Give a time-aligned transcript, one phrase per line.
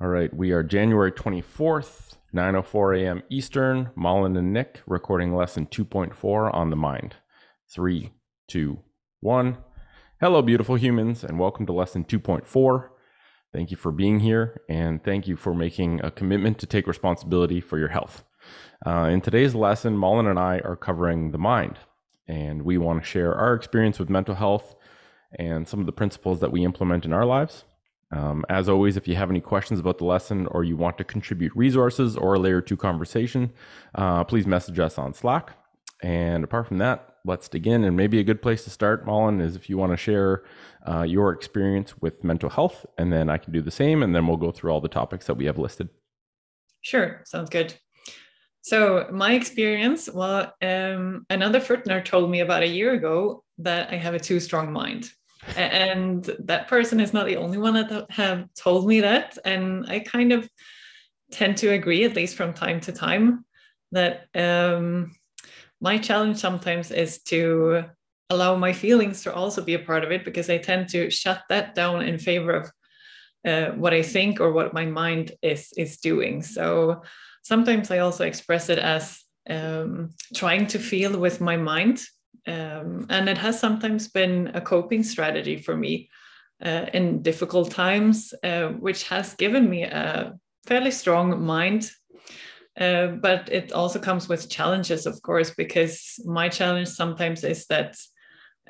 [0.00, 3.22] All right, we are January 24th, 9:04 a.m.
[3.30, 3.90] Eastern.
[3.96, 7.16] Malin and Nick recording lesson 2.4 on the mind.
[7.68, 8.12] Three,
[8.46, 8.78] two,
[9.20, 9.58] one.
[10.20, 12.90] Hello, beautiful humans, and welcome to lesson 2.4.
[13.52, 17.60] Thank you for being here, and thank you for making a commitment to take responsibility
[17.60, 18.22] for your health.
[18.86, 21.80] Uh, in today's lesson, Malin and I are covering the mind,
[22.28, 24.76] and we want to share our experience with mental health
[25.38, 27.64] and some of the principles that we implement in our lives.
[28.12, 31.04] Um, as always, if you have any questions about the lesson or you want to
[31.04, 33.52] contribute resources or a layer two conversation,
[33.94, 35.52] uh, please message us on Slack.
[36.02, 37.84] And apart from that, let's dig in.
[37.84, 40.44] And maybe a good place to start, Malin, is if you want to share
[40.86, 44.26] uh, your experience with mental health, and then I can do the same, and then
[44.26, 45.88] we'll go through all the topics that we have listed.
[46.82, 47.72] Sure, sounds good.
[48.62, 53.96] So my experience, well, um, another Furtner told me about a year ago that I
[53.96, 55.10] have a too strong mind
[55.56, 59.38] and that person is not the only one that have told me that.
[59.44, 60.48] And i kind of
[61.30, 63.44] tend to agree at least from time to time
[63.90, 65.14] that um,
[65.80, 67.84] my challenge sometimes is to
[68.30, 71.42] allow my feelings to also be a part of it because i tend to shut
[71.48, 72.70] that down in favor of
[73.46, 76.42] uh, what i think or what my mind is is doing.
[76.42, 77.02] So
[77.42, 79.20] sometimes i also express it as
[79.50, 82.00] um, trying to feel with my mind
[82.46, 86.10] um, and it has sometimes been a coping strategy for me
[86.64, 90.34] uh, in difficult times, uh, which has given me a
[90.66, 91.90] fairly strong mind.
[92.78, 97.96] Uh, but it also comes with challenges, of course, because my challenge sometimes is that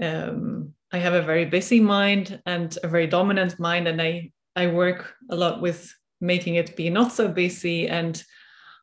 [0.01, 4.67] um, I have a very busy mind and a very dominant mind, and I, I
[4.67, 8.23] work a lot with making it be not so busy and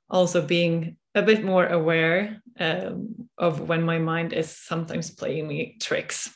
[0.09, 5.77] also being a bit more aware um, of when my mind is sometimes playing me
[5.81, 6.29] tricks.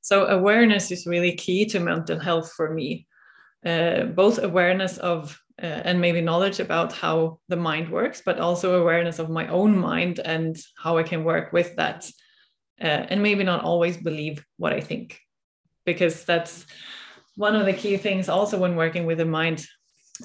[0.00, 3.06] So, awareness is really key to mental health for me.
[3.64, 8.80] Uh, both awareness of uh, and maybe knowledge about how the mind works, but also
[8.80, 12.08] awareness of my own mind and how I can work with that.
[12.80, 15.20] Uh, and maybe not always believe what I think,
[15.84, 16.64] because that's
[17.34, 19.66] one of the key things also when working with the mind.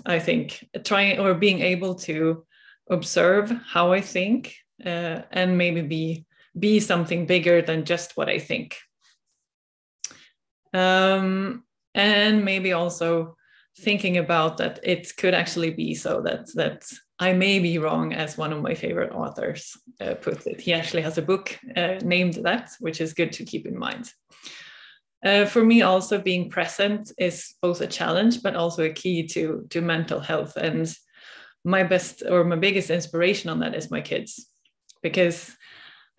[0.05, 2.45] I think trying or being able to
[2.89, 4.55] observe how I think
[4.85, 6.25] uh, and maybe be
[6.57, 8.77] be something bigger than just what I think.
[10.73, 11.63] Um,
[11.95, 13.35] and maybe also
[13.79, 16.85] thinking about that it could actually be so that that
[17.19, 20.59] I may be wrong, as one of my favorite authors uh, puts it.
[20.59, 24.11] He actually has a book uh, named that, which is good to keep in mind.
[25.23, 29.65] Uh, for me, also being present is both a challenge, but also a key to
[29.69, 30.93] to mental health and
[31.63, 34.49] my best or my biggest inspiration on that is my kids
[35.03, 35.55] because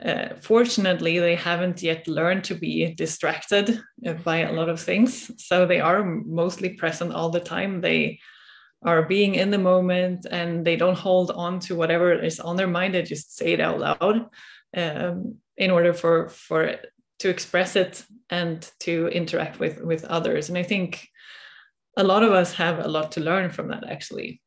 [0.04, 5.30] uh, fortunately they haven't yet learned to be distracted uh, by a lot of things.
[5.44, 7.80] So they are mostly present all the time.
[7.80, 8.20] They
[8.82, 12.68] are being in the moment and they don't hold on to whatever is on their
[12.68, 12.94] mind.
[12.94, 14.26] They just say it out loud
[14.76, 16.76] um, in order for for
[17.20, 20.48] to express it and to interact with with others.
[20.48, 21.08] And i think
[21.96, 24.40] a lot of us have a lot to learn from that actually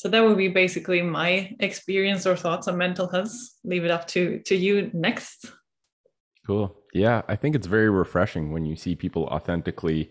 [0.00, 3.34] so that would be basically my experience or thoughts on mental health.
[3.64, 5.52] Leave it up to to you next.
[6.46, 6.74] Cool.
[6.94, 10.10] Yeah i think it's very refreshing when you see people authentically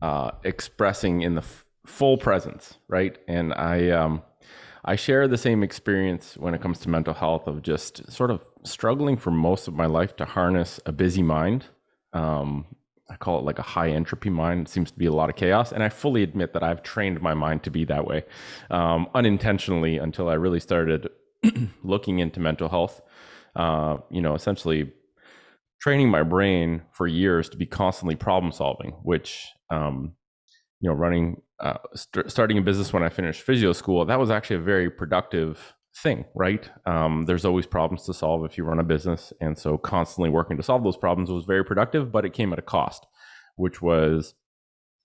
[0.00, 3.18] uh, expressing in the f- full presence right?
[3.28, 4.22] And i um
[4.92, 8.40] i share the same experience when it comes to mental health of just sort of
[8.64, 11.66] struggling for most of my life to harness a busy mind
[12.14, 12.64] um,
[13.10, 14.66] I call it like a high entropy mind.
[14.66, 15.72] It seems to be a lot of chaos.
[15.72, 18.24] And I fully admit that I've trained my mind to be that way
[18.70, 21.08] um, unintentionally until I really started
[21.82, 23.00] looking into mental health.
[23.56, 24.92] Uh, you know, essentially
[25.80, 30.14] training my brain for years to be constantly problem solving, which, um,
[30.80, 34.30] you know, running, uh, st- starting a business when I finished physio school, that was
[34.30, 36.70] actually a very productive thing, right?
[36.86, 39.32] Um, there's always problems to solve if you run a business.
[39.40, 42.58] And so constantly working to solve those problems was very productive, but it came at
[42.58, 43.06] a cost,
[43.56, 44.34] which was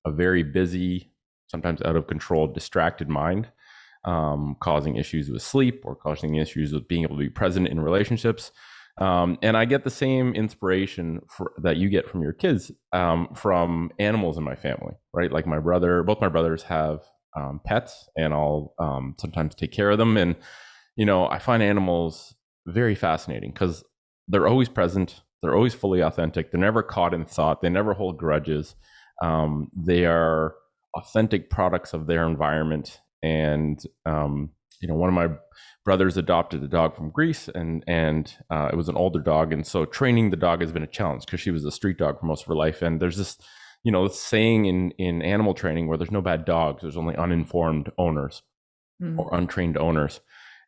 [0.06, 1.12] a very busy,
[1.48, 3.50] sometimes out of control, distracted mind,
[4.06, 7.80] um, causing issues with sleep or causing issues with being able to be present in
[7.80, 8.52] relationships.
[9.00, 13.30] Um, and I get the same inspiration for, that you get from your kids um,
[13.34, 15.32] from animals in my family, right?
[15.32, 17.00] Like my brother, both my brothers have
[17.36, 20.18] um, pets, and I'll um, sometimes take care of them.
[20.18, 20.36] And
[20.96, 22.36] you know, I find animals
[22.68, 23.84] very fascinating because
[24.28, 28.18] they're always present, they're always fully authentic, they're never caught in thought, they never hold
[28.18, 28.76] grudges.
[29.22, 30.56] Um, they are
[30.96, 33.00] authentic products of their environment.
[33.22, 34.52] And um,
[34.82, 35.30] you know, one of my
[35.86, 39.66] brothers adopted a dog from Greece, and and uh, it was an older dog, and
[39.66, 42.26] so training the dog has been a challenge because she was a street dog for
[42.26, 42.82] most of her life.
[42.82, 43.38] And there's this
[43.84, 47.92] you know, saying in in animal training where there's no bad dogs, there's only uninformed
[47.98, 48.42] owners
[49.02, 49.18] mm.
[49.18, 50.22] or untrained owners.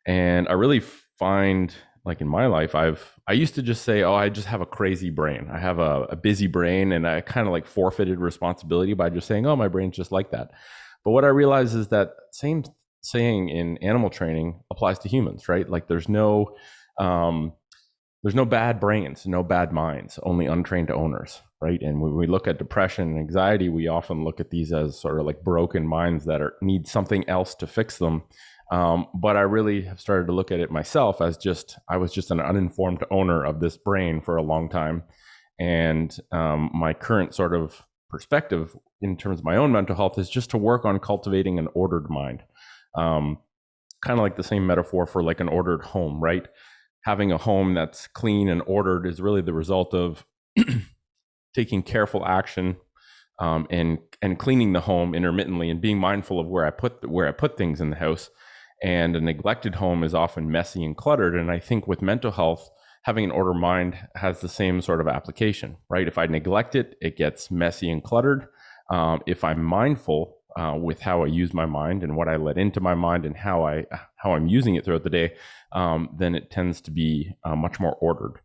[0.06, 0.80] And I really
[1.18, 1.74] find
[2.04, 4.66] like in my life, I've I used to just say, oh, I just have a
[4.66, 5.48] crazy brain.
[5.52, 9.26] I have a, a busy brain, and I kind of like forfeited responsibility by just
[9.26, 10.52] saying, oh, my brain's just like that.
[11.04, 12.64] But what I realize is that same
[13.02, 15.68] saying in animal training applies to humans, right?
[15.68, 16.56] Like there's no
[16.98, 17.52] um,
[18.22, 21.80] there's no bad brains, no bad minds, only untrained owners, right?
[21.80, 25.20] And when we look at depression and anxiety, we often look at these as sort
[25.20, 28.22] of like broken minds that are need something else to fix them.
[28.70, 32.12] Um, but I really have started to look at it myself as just I was
[32.12, 35.04] just an uninformed owner of this brain for a long time,
[35.58, 40.30] and um, my current sort of perspective in terms of my own mental health is
[40.30, 42.42] just to work on cultivating an ordered mind.
[42.96, 43.38] Um,
[44.04, 46.46] kind of like the same metaphor for like an ordered home, right?
[47.04, 50.24] Having a home that's clean and ordered is really the result of
[51.54, 52.76] taking careful action
[53.38, 57.28] um, and and cleaning the home intermittently and being mindful of where I put where
[57.28, 58.30] I put things in the house.
[58.82, 61.34] And a neglected home is often messy and cluttered.
[61.34, 62.70] And I think with mental health,
[63.02, 66.08] having an ordered mind has the same sort of application, right?
[66.08, 68.48] If I neglect it, it gets messy and cluttered.
[68.90, 72.58] Um, if I'm mindful uh, with how I use my mind and what I let
[72.58, 73.84] into my mind and how I
[74.16, 75.34] how I'm using it throughout the day,
[75.72, 78.40] um, then it tends to be uh, much more ordered.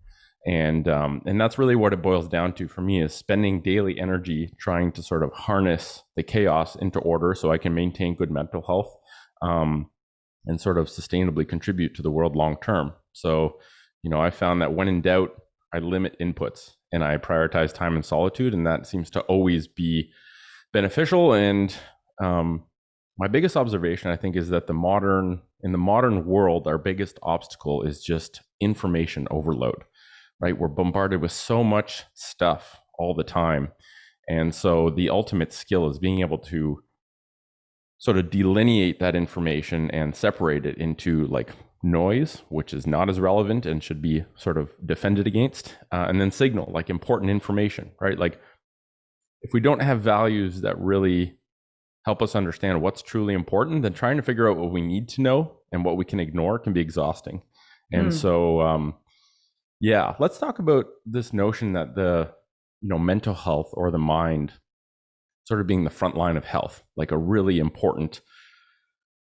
[0.45, 4.00] And um, and that's really what it boils down to for me is spending daily
[4.00, 8.31] energy trying to sort of harness the chaos into order so I can maintain good
[8.31, 8.95] mental health
[9.42, 9.89] um,
[10.46, 12.94] and sort of sustainably contribute to the world long term.
[13.14, 13.60] So,
[14.04, 15.32] you know, I found that when in doubt,
[15.74, 20.12] I limit inputs and I prioritize time and solitude, and that seems to always be
[20.74, 21.34] beneficial.
[21.34, 21.76] And
[22.22, 22.64] um,
[23.18, 27.20] my biggest observation, I think, is that the modern in the modern world, our biggest
[27.22, 29.84] obstacle is just information overload.
[30.40, 33.74] Right, we're bombarded with so much stuff all the time,
[34.28, 36.82] and so the ultimate skill is being able to
[38.01, 41.51] sort of delineate that information and separate it into like
[41.83, 46.19] noise, which is not as relevant and should be sort of defended against, uh, and
[46.19, 48.18] then signal, like important information, right?
[48.18, 48.42] Like
[49.44, 51.38] if we don't have values that really
[52.03, 55.21] help us understand what's truly important, then trying to figure out what we need to
[55.21, 57.44] know and what we can ignore can be exhausting.
[57.94, 58.13] And mm.
[58.13, 58.95] so, um,
[59.80, 62.31] yeah, let's talk about this notion that the
[62.81, 64.53] you know mental health or the mind
[65.51, 68.21] sort of being the front line of health, like a really important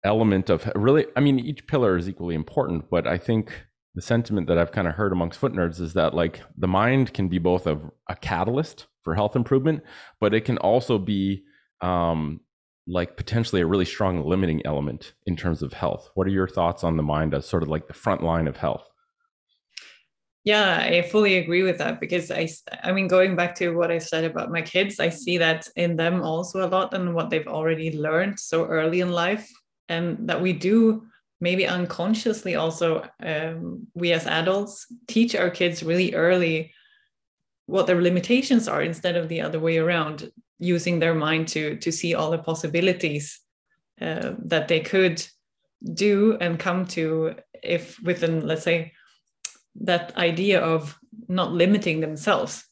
[0.02, 1.06] element of really.
[1.14, 3.52] I mean, each pillar is equally important, but I think
[3.94, 7.14] the sentiment that I've kind of heard amongst foot nerds is that like the mind
[7.14, 7.78] can be both a,
[8.08, 9.84] a catalyst for health improvement,
[10.20, 11.44] but it can also be
[11.80, 12.40] um,
[12.88, 16.10] like potentially a really strong limiting element in terms of health.
[16.14, 18.56] What are your thoughts on the mind as sort of like the front line of
[18.56, 18.88] health?
[20.46, 22.48] Yeah, I fully agree with that because I,
[22.84, 25.96] I mean, going back to what I said about my kids, I see that in
[25.96, 29.50] them also a lot and what they've already learned so early in life,
[29.88, 31.04] and that we do
[31.40, 36.72] maybe unconsciously also um, we as adults teach our kids really early
[37.66, 41.92] what their limitations are instead of the other way around using their mind to to
[41.92, 43.40] see all the possibilities
[44.00, 45.26] uh, that they could
[45.94, 48.92] do and come to if within let's say
[49.82, 52.64] that idea of not limiting themselves.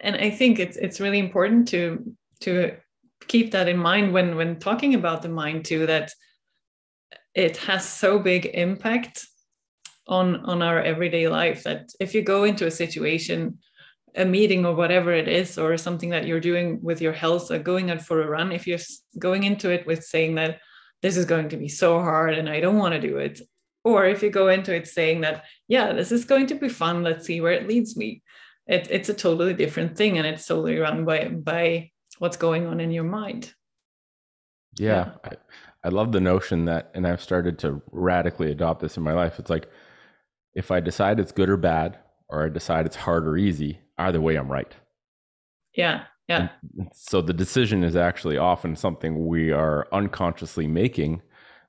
[0.00, 2.76] And i think it's it's really important to to
[3.28, 6.12] keep that in mind when when talking about the mind too that
[7.34, 9.26] it has so big impact
[10.06, 13.58] on on our everyday life that if you go into a situation
[14.16, 17.58] a meeting or whatever it is or something that you're doing with your health or
[17.58, 18.78] going out for a run if you're
[19.18, 20.58] going into it with saying that
[21.00, 23.40] this is going to be so hard and i don't want to do it
[23.84, 27.02] or if you go into it saying that yeah this is going to be fun
[27.02, 28.22] let's see where it leads me.
[28.66, 32.80] It, it's a totally different thing and it's totally run by by what's going on
[32.80, 33.52] in your mind.
[34.78, 35.30] Yeah, yeah.
[35.82, 39.12] I, I love the notion that and i've started to radically adopt this in my
[39.12, 39.38] life.
[39.38, 39.68] It's like
[40.54, 41.98] if i decide it's good or bad
[42.28, 44.74] or i decide it's hard or easy either way i'm right.
[45.74, 46.48] Yeah yeah.
[46.78, 51.22] And so the decision is actually often something we are unconsciously making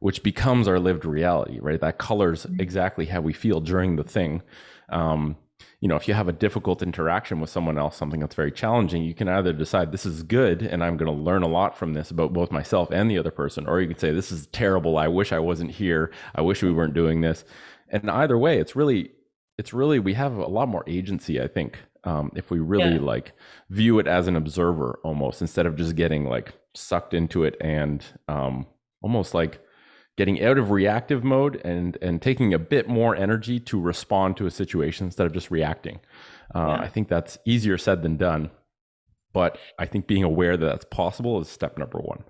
[0.04, 1.80] which becomes our lived reality, right?
[1.80, 2.60] That colors mm-hmm.
[2.60, 4.42] exactly how we feel during the thing.
[4.90, 5.38] Um,
[5.80, 9.06] you know, if you have a difficult interaction with someone else, something that's very challenging,
[9.06, 11.94] you can either decide this is good and I'm going to learn a lot from
[11.94, 14.98] this about both myself and the other person, or you can say this is terrible.
[14.98, 16.12] I wish I wasn't here.
[16.36, 17.46] I wish we weren't doing this.
[17.88, 19.12] And either way, it's really,
[19.58, 23.00] it's really we have a lot more agency, I think, um, if we really yeah.
[23.14, 23.32] like
[23.70, 28.04] view it as an observer almost instead of just getting like sucked into it and
[28.28, 28.66] um,
[29.02, 29.62] almost like
[30.18, 34.46] getting out of reactive mode and and taking a bit more energy to respond to
[34.46, 36.00] a situation instead of just reacting.
[36.54, 36.84] Uh, yeah.
[36.84, 38.52] I think that's easier said than done.
[39.34, 42.24] but I think being aware that that's possible is step number one.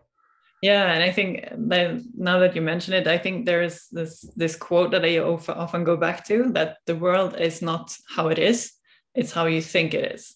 [0.62, 4.56] Yeah, and I think that now that you mention it, I think there's this this
[4.56, 8.72] quote that I often go back to that the world is not how it is;
[9.13, 10.34] it's how you think it is.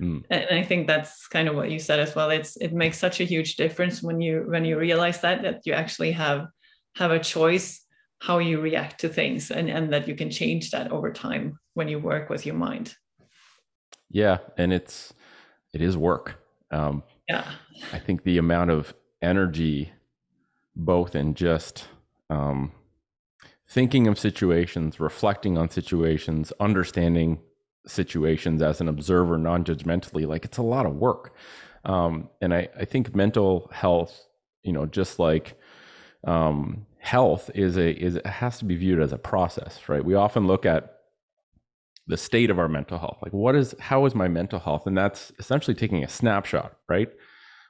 [0.00, 0.24] Mm.
[0.30, 2.30] And I think that's kind of what you said as well.
[2.30, 5.74] It's it makes such a huge difference when you when you realize that that you
[5.74, 6.46] actually have
[6.96, 7.82] have a choice
[8.18, 11.88] how you react to things and, and that you can change that over time when
[11.88, 12.94] you work with your mind.
[14.10, 15.12] Yeah, and it's
[15.74, 16.42] it is work.
[16.70, 17.44] Um, yeah,
[17.92, 19.92] I think the amount of energy,
[20.74, 21.88] both in just
[22.30, 22.72] um,
[23.68, 27.40] thinking of situations, reflecting on situations, understanding
[27.86, 31.34] situations as an observer, non judgmentally, like it's a lot of work.
[31.84, 34.26] Um, and I, I think mental health,
[34.62, 35.58] you know, just like
[36.26, 40.04] um, health is a is it has to be viewed as a process, right?
[40.04, 40.92] We often look at
[42.08, 44.98] the state of our mental health, like what is how is my mental health, and
[44.98, 47.08] that's essentially taking a snapshot, right?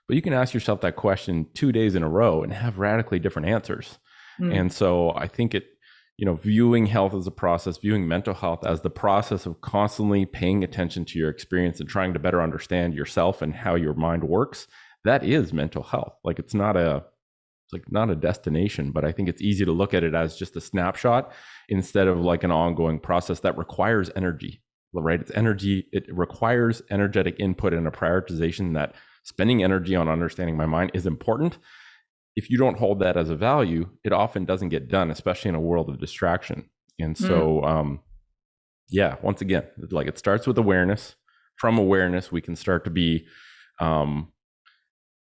[0.09, 3.19] But you can ask yourself that question two days in a row and have radically
[3.19, 3.99] different answers.
[4.41, 4.61] Mm.
[4.61, 5.65] And so I think it,
[6.17, 10.25] you know, viewing health as a process, viewing mental health as the process of constantly
[10.25, 14.25] paying attention to your experience and trying to better understand yourself and how your mind
[14.25, 14.69] works,
[15.05, 16.15] that is mental health.
[16.23, 17.05] Like it's not a
[17.67, 20.37] it's like not a destination, but I think it's easy to look at it as
[20.37, 21.33] just a snapshot
[21.69, 24.63] instead of like an ongoing process that requires energy,
[24.95, 25.21] right?
[25.21, 28.95] It's energy, it requires energetic input and a prioritization that
[29.25, 31.59] spending energy on understanding my mind is important.
[32.37, 35.57] If you don't hold that as a value, it often doesn't get done, especially in
[35.57, 36.71] a world of distraction.
[37.01, 37.69] And so, mm.
[37.69, 38.01] um,
[38.91, 41.17] yeah, once again, like it starts with awareness.
[41.57, 43.27] From awareness, we can start to be
[43.81, 44.31] um,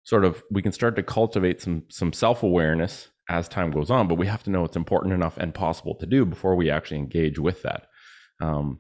[0.06, 4.16] sort of we can start to cultivate some some self-awareness as time goes on but
[4.16, 7.38] we have to know it's important enough and possible to do before we actually engage
[7.38, 7.88] with that.
[8.40, 8.80] Um,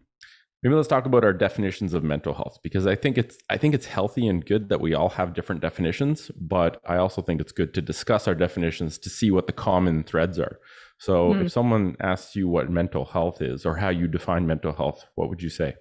[0.65, 3.75] maybe let's talk about our definitions of mental health because i think it's i think
[3.75, 7.51] it's healthy and good that we all have different definitions but i also think it's
[7.51, 10.59] good to discuss our definitions to see what the common threads are.
[10.97, 11.45] So mm.
[11.45, 15.29] if someone asks you what mental health is or how you define mental health what
[15.29, 15.75] would you say?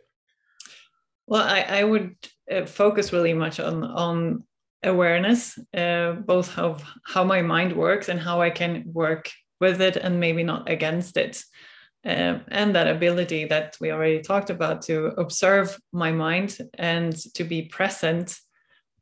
[1.26, 2.16] Well i, I would
[2.50, 4.44] uh, focus really much on on
[4.84, 9.96] awareness, uh, both of how my mind works and how I can work with it
[9.96, 11.42] and maybe not against it.
[12.06, 17.44] Um, and that ability that we already talked about to observe my mind and to
[17.44, 18.36] be present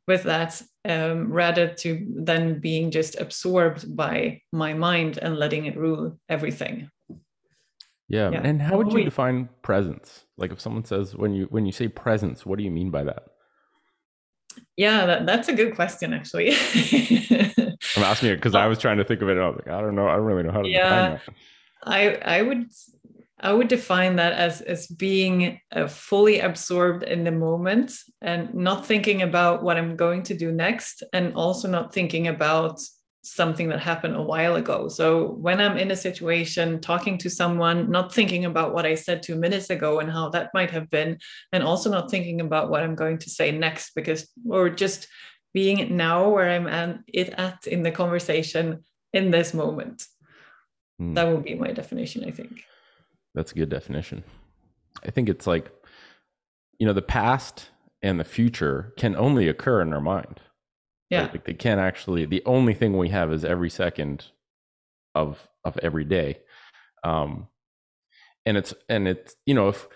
[0.07, 5.77] with that um, rather to than being just absorbed by my mind and letting it
[5.77, 6.89] rule everything
[8.09, 8.29] yeah.
[8.31, 8.41] yeah.
[8.43, 11.87] and how would you define presence like if someone says when you when you say
[11.87, 13.27] presence what do you mean by that
[14.77, 16.51] yeah, that, that's a good question, actually.
[17.95, 19.37] I'm asking it because I was trying to think of it.
[19.37, 20.07] I was like, I don't know.
[20.07, 21.21] I don't really know how to yeah, define that.
[21.83, 22.69] I I would
[23.39, 28.85] I would define that as as being uh, fully absorbed in the moment and not
[28.85, 32.79] thinking about what I'm going to do next, and also not thinking about
[33.23, 34.89] something that happened a while ago.
[34.89, 39.23] So when I'm in a situation talking to someone, not thinking about what I said
[39.23, 41.17] two minutes ago and how that might have been,
[41.53, 45.07] and also not thinking about what I'm going to say next, because or just
[45.53, 50.05] being now where I'm at it at in the conversation in this moment.
[50.99, 51.13] Hmm.
[51.13, 52.63] That would be my definition, I think.
[53.33, 54.23] That's a good definition.
[55.03, 55.71] I think it's like,
[56.77, 57.69] you know, the past
[58.01, 60.41] and the future can only occur in our mind.
[61.09, 61.29] Yeah.
[61.31, 64.25] Like they can't actually the only thing we have is every second
[65.15, 66.39] of of every day.
[67.03, 67.47] Um
[68.45, 69.87] and it's and it's you know if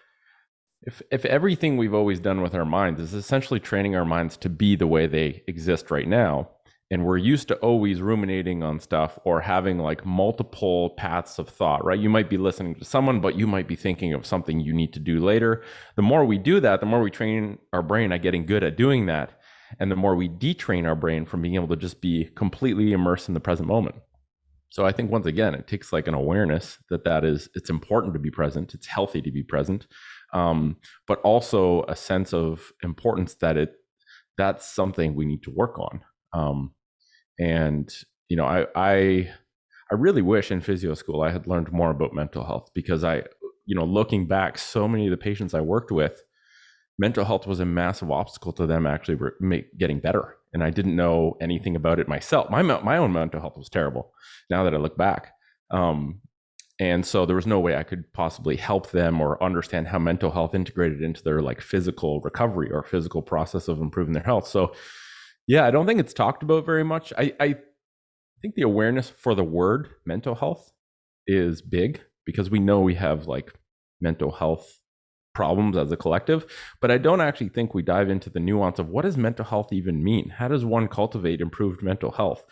[0.83, 4.49] if if everything we've always done with our minds is essentially training our minds to
[4.49, 6.49] be the way they exist right now
[6.89, 11.83] and we're used to always ruminating on stuff or having like multiple paths of thought
[11.83, 14.73] right you might be listening to someone but you might be thinking of something you
[14.73, 15.63] need to do later
[15.95, 18.77] the more we do that the more we train our brain at getting good at
[18.77, 19.36] doing that
[19.79, 23.27] and the more we detrain our brain from being able to just be completely immersed
[23.27, 23.95] in the present moment.
[24.69, 28.13] So i think once again it takes like an awareness that that is it's important
[28.13, 29.87] to be present it's healthy to be present
[30.33, 30.75] um,
[31.07, 33.75] but also a sense of importance that it
[34.37, 36.01] that's something we need to work on.
[36.33, 36.75] Um,
[37.39, 37.93] and
[38.29, 39.29] you know i i
[39.91, 43.21] i really wish in physio school i had learned more about mental health because i
[43.65, 46.23] you know looking back so many of the patients i worked with
[46.97, 50.35] mental health was a massive obstacle to them actually make, getting better.
[50.53, 52.49] And I didn't know anything about it myself.
[52.49, 54.11] My my own mental health was terrible.
[54.49, 55.33] Now that I look back,
[55.71, 56.21] um,
[56.79, 60.31] and so there was no way I could possibly help them or understand how mental
[60.31, 64.47] health integrated into their like physical recovery or physical process of improving their health.
[64.47, 64.73] So,
[65.47, 67.11] yeah, I don't think it's talked about very much.
[67.17, 67.55] I, I
[68.41, 70.71] think the awareness for the word mental health
[71.25, 73.51] is big because we know we have like
[73.99, 74.79] mental health
[75.37, 76.47] problems as a collective,
[76.81, 79.71] but I don't actually think we dive into the nuance of what does mental health
[79.71, 80.29] even mean?
[80.29, 82.43] How does one cultivate improved mental health?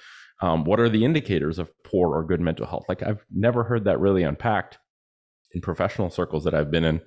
[0.43, 2.85] Um, what are the indicators of poor or good mental health?
[2.87, 4.77] Like I've never heard that really unpacked
[5.51, 7.01] in professional circles that I've been in.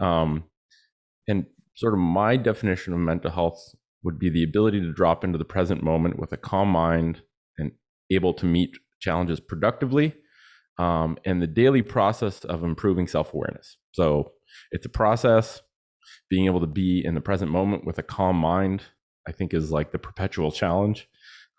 [0.00, 0.44] Um,
[1.28, 1.46] and
[1.76, 3.60] sort of my definition of mental health
[4.02, 7.22] would be the ability to drop into the present moment with a calm mind
[7.56, 7.70] and
[8.10, 10.12] able to meet challenges productively
[10.80, 13.76] um, and the daily process of improving self awareness.
[13.92, 14.32] So
[14.70, 15.60] it's a process.
[16.28, 18.82] Being able to be in the present moment with a calm mind,
[19.26, 21.08] I think, is like the perpetual challenge.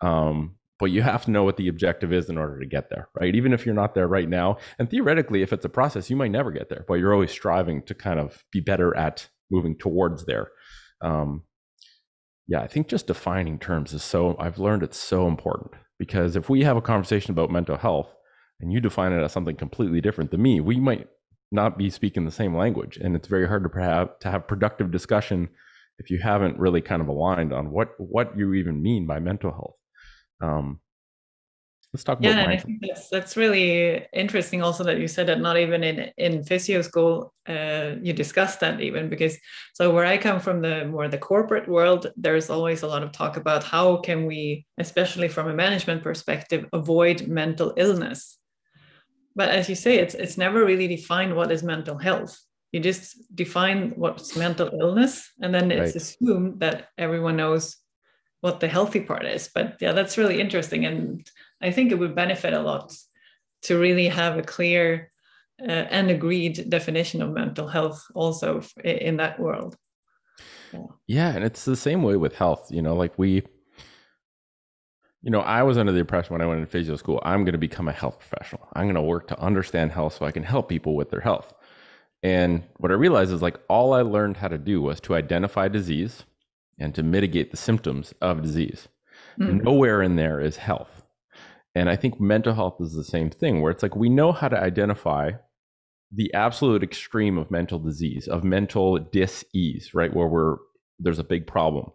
[0.00, 3.08] Um, but you have to know what the objective is in order to get there,
[3.14, 3.36] right?
[3.36, 4.56] Even if you're not there right now.
[4.80, 7.82] And theoretically, if it's a process, you might never get there, but you're always striving
[7.82, 10.48] to kind of be better at moving towards there.
[11.00, 11.44] Um,
[12.48, 15.70] yeah, I think just defining terms is so, I've learned it's so important
[16.00, 18.12] because if we have a conversation about mental health
[18.60, 21.06] and you define it as something completely different than me, we might
[21.52, 22.96] not be speaking the same language.
[22.96, 25.48] And it's very hard to have, to have productive discussion
[25.98, 29.50] if you haven't really kind of aligned on what, what you even mean by mental
[29.50, 29.76] health.
[30.40, 30.80] Um,
[31.92, 34.62] let's talk about yeah, I think that's that's really interesting.
[34.62, 38.80] Also, that you said that not even in in physio school uh, you discussed that
[38.80, 39.38] even because
[39.74, 43.12] so where I come from the more the corporate world, there's always a lot of
[43.12, 48.38] talk about how can we, especially from a management perspective, avoid mental illness.
[49.34, 52.38] But as you say, it's it's never really defined what is mental health.
[52.72, 55.96] You just define what's mental illness, and then it's right.
[55.96, 57.76] assumed that everyone knows
[58.40, 59.48] what the healthy part is.
[59.54, 60.84] But yeah, that's really interesting.
[60.84, 61.26] And
[61.62, 62.92] I think it would benefit a lot
[63.62, 65.08] to really have a clear
[65.60, 69.76] uh, and agreed definition of mental health also in that world.
[70.72, 70.80] Yeah.
[71.06, 71.28] yeah.
[71.36, 72.66] And it's the same way with health.
[72.70, 73.44] You know, like we,
[75.22, 77.52] you know, I was under the impression when I went into physio school, I'm going
[77.52, 78.68] to become a health professional.
[78.74, 81.52] I'm going to work to understand health so I can help people with their health.
[82.22, 85.68] And what I realized is like all I learned how to do was to identify
[85.68, 86.24] disease,
[86.78, 88.88] and to mitigate the symptoms of disease.
[89.38, 89.62] Mm.
[89.62, 91.04] Nowhere in there is health.
[91.74, 94.48] And I think mental health is the same thing, where it's like we know how
[94.48, 95.32] to identify
[96.10, 100.14] the absolute extreme of mental disease, of mental dis-ease, right?
[100.14, 100.56] Where we're
[100.98, 101.92] there's a big problem.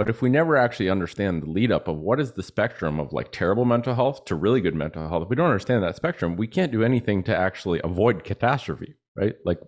[0.00, 3.12] But if we never actually understand the lead up of what is the spectrum of
[3.12, 6.36] like terrible mental health to really good mental health, if we don't understand that spectrum,
[6.36, 9.34] we can't do anything to actually avoid catastrophe, right?
[9.44, 9.60] Like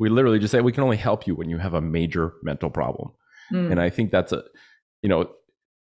[0.00, 2.68] we literally just say we can only help you when you have a major mental
[2.68, 3.12] problem.
[3.52, 3.70] Mm.
[3.70, 4.42] And I think that's a,
[5.02, 5.30] you know,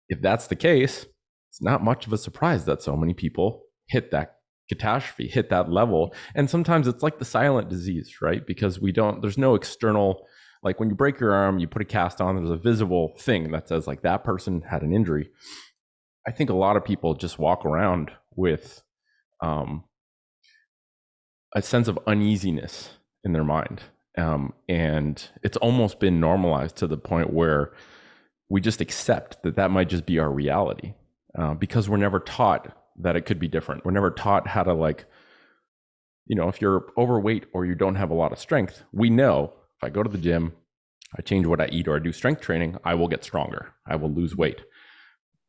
[0.07, 1.07] if that's the case,
[1.49, 4.35] it's not much of a surprise that so many people hit that
[4.69, 6.13] catastrophe, hit that level.
[6.35, 8.45] And sometimes it's like the silent disease, right?
[8.45, 10.27] Because we don't, there's no external,
[10.63, 13.51] like when you break your arm, you put a cast on, there's a visible thing
[13.51, 15.29] that says like that person had an injury.
[16.27, 18.83] I think a lot of people just walk around with
[19.41, 19.85] um,
[21.55, 22.89] a sense of uneasiness
[23.23, 23.81] in their mind
[24.19, 27.71] um, and it's almost been normalized to the point where
[28.49, 30.93] we just accept that that might just be our reality
[31.37, 33.85] uh, because we're never taught that it could be different.
[33.85, 35.05] We're never taught how to, like,
[36.25, 39.53] you know, if you're overweight or you don't have a lot of strength, we know
[39.79, 40.53] if I go to the gym,
[41.17, 43.73] I change what I eat or I do strength training, I will get stronger.
[43.87, 44.61] I will lose weight.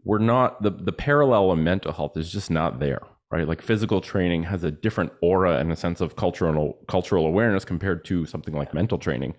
[0.04, 3.46] We're not the the parallel of mental health is just not there right?
[3.46, 8.04] Like physical training has a different aura and a sense of cultural cultural awareness compared
[8.06, 9.34] to something like mental training.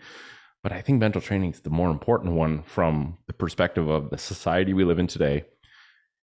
[0.64, 4.18] But I think mental training is the more important one from the perspective of the
[4.18, 5.46] society we live in today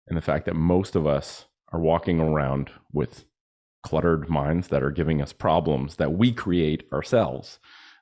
[0.07, 3.25] and the fact that most of us are walking around with
[3.83, 7.59] cluttered minds that are giving us problems that we create ourselves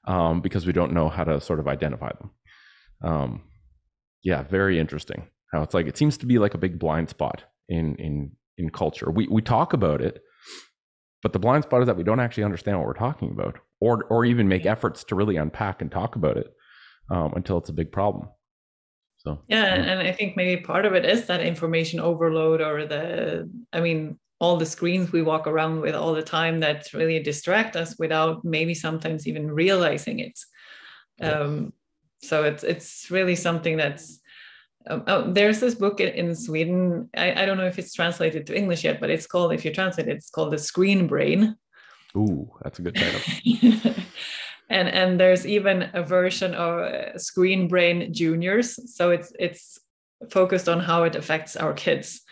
[0.06, 2.30] um, because we don't know how to sort of identify them.
[3.02, 3.42] Um,
[4.22, 5.28] yeah, very interesting.
[5.52, 8.70] How it's like it seems to be like a big blind spot in in in
[8.70, 9.10] culture.
[9.10, 10.22] We we talk about it,
[11.22, 14.04] but the blind spot is that we don't actually understand what we're talking about, or
[14.04, 16.48] or even make efforts to really unpack and talk about it
[17.10, 18.28] um, until it's a big problem.
[19.18, 23.50] So yeah, and I think maybe part of it is that information overload, or the
[23.72, 27.76] I mean all the screens we walk around with all the time that really distract
[27.76, 30.38] us without maybe sometimes even realizing it.
[31.20, 31.72] Um,
[32.22, 34.20] so it's it's really something that's
[34.88, 37.08] um, oh, there's this book in, in Sweden.
[37.16, 39.72] I, I, don't know if it's translated to English yet, but it's called, if you
[39.72, 41.56] translate it, it's called The Screen Brain.
[42.16, 43.20] Ooh, that's a good title.
[44.70, 48.78] and and there's even a version of uh, Screen Brain Juniors.
[48.94, 49.78] So it's it's
[50.30, 52.22] focused on how it affects our kids.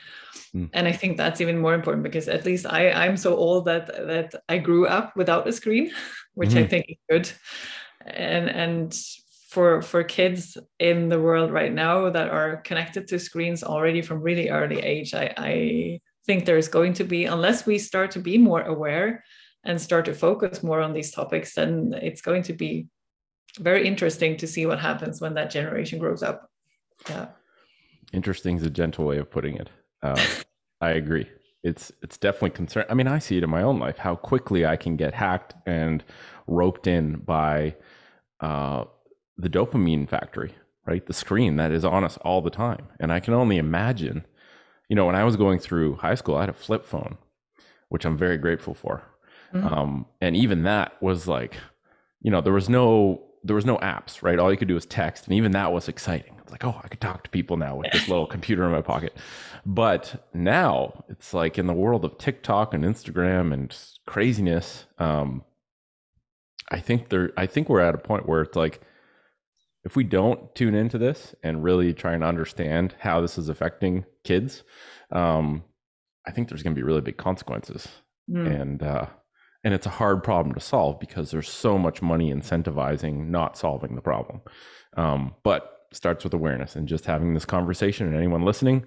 [0.55, 0.71] Mm.
[0.73, 3.87] And I think that's even more important because at least I, I'm so old that
[3.87, 5.91] that I grew up without a screen,
[6.35, 6.65] which mm.
[6.65, 7.33] I think is good.
[8.07, 8.97] And and
[9.49, 14.21] for for kids in the world right now that are connected to screens already from
[14.21, 18.37] really early age i, I think there's going to be unless we start to be
[18.37, 19.23] more aware
[19.63, 22.89] and start to focus more on these topics then it's going to be
[23.59, 26.51] very interesting to see what happens when that generation grows up.
[27.09, 27.29] Yeah.
[28.13, 29.69] Interesting is a gentle way of putting it.
[30.05, 30.27] Uh,
[30.81, 31.29] I agree.
[31.63, 32.85] It's it's definitely concern.
[32.91, 35.55] I mean, I see it in my own life how quickly I can get hacked
[35.67, 36.05] and
[36.47, 37.75] roped in by
[38.41, 38.85] uh,
[39.39, 40.55] the dopamine factory,
[40.87, 41.05] right?
[41.07, 44.27] The screen that is on us all the time, and I can only imagine.
[44.91, 47.17] You know, when I was going through high school, I had a flip phone,
[47.89, 49.03] which I'm very grateful for.
[49.55, 49.67] Mm-hmm.
[49.67, 51.57] Um, and even that was like,
[52.21, 54.39] you know, there was no there was no apps, right?
[54.39, 56.35] All you could do was text, and even that was exciting.
[56.41, 58.81] It's like, oh, I could talk to people now with this little computer in my
[58.81, 59.17] pocket.
[59.67, 63.77] But now it's like in the world of TikTok and Instagram and
[64.07, 64.87] craziness.
[64.99, 65.45] Um,
[66.71, 67.33] I think there.
[67.37, 68.81] I think we're at a point where it's like,
[69.85, 74.07] if we don't tune into this and really try and understand how this is affecting
[74.25, 74.63] kids,
[75.13, 75.63] um,
[76.27, 77.87] I think there's going to be really big consequences.
[78.31, 78.61] Mm.
[78.61, 79.07] And uh,
[79.65, 83.95] and it's a hard problem to solve because there's so much money incentivizing not solving
[83.95, 84.41] the problem.
[84.97, 88.85] Um, but starts with awareness and just having this conversation and anyone listening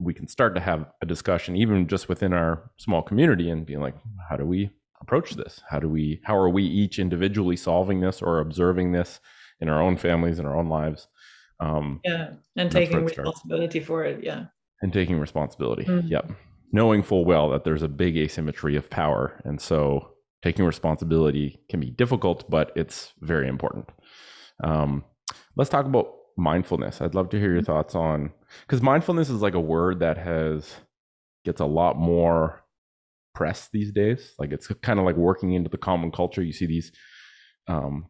[0.00, 3.80] we can start to have a discussion even just within our small community and being
[3.80, 3.94] like
[4.28, 4.70] how do we
[5.00, 5.62] approach this?
[5.68, 9.20] How do we how are we each individually solving this or observing this
[9.60, 11.08] in our own families in our own lives?
[11.60, 14.46] Um, yeah and taking responsibility for it yeah.
[14.80, 16.08] And taking responsibility mm-hmm.
[16.08, 16.30] yep
[16.72, 20.10] knowing full well that there's a big asymmetry of power and so
[20.42, 23.88] taking responsibility can be difficult but it's very important
[24.64, 25.04] um,
[25.56, 27.00] let's talk about mindfulness.
[27.00, 27.66] I'd love to hear your mm-hmm.
[27.66, 28.32] thoughts on
[28.66, 30.72] because mindfulness is like a word that has
[31.44, 32.64] gets a lot more
[33.34, 34.34] press these days.
[34.38, 36.42] Like it's kind of like working into the common culture.
[36.42, 36.92] You see these,
[37.66, 38.06] um,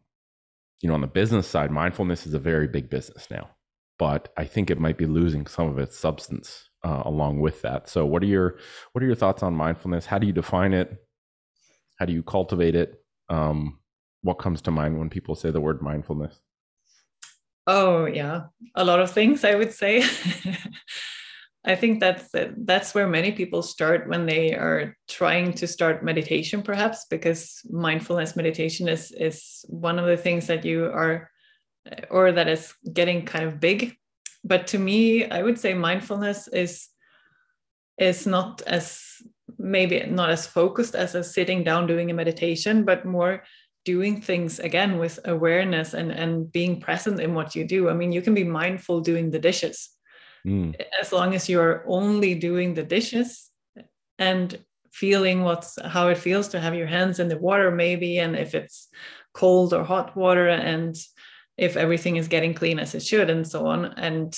[0.81, 3.49] you know, on the business side, mindfulness is a very big business now,
[3.97, 7.89] but I think it might be losing some of its substance uh, along with that.
[7.89, 8.57] So, what are your
[8.93, 10.05] what are your thoughts on mindfulness?
[10.05, 11.05] How do you define it?
[11.97, 13.03] How do you cultivate it?
[13.29, 13.79] Um,
[14.21, 16.39] what comes to mind when people say the word mindfulness?
[17.67, 18.43] Oh yeah,
[18.75, 20.03] a lot of things I would say.
[21.65, 26.61] I think that's that's where many people start when they are trying to start meditation,
[26.63, 31.29] perhaps because mindfulness meditation is is one of the things that you are,
[32.09, 33.97] or that is getting kind of big.
[34.43, 36.87] But to me, I would say mindfulness is
[37.97, 39.03] is not as
[39.57, 43.43] maybe not as focused as a sitting down doing a meditation, but more
[43.85, 48.11] doing things again with awareness and and being present in what you do i mean
[48.11, 49.89] you can be mindful doing the dishes
[50.45, 50.75] mm.
[51.01, 53.49] as long as you're only doing the dishes
[54.17, 54.59] and
[54.91, 58.53] feeling what's how it feels to have your hands in the water maybe and if
[58.53, 58.89] it's
[59.33, 60.95] cold or hot water and
[61.59, 64.37] if everything is getting clean as it should and so on and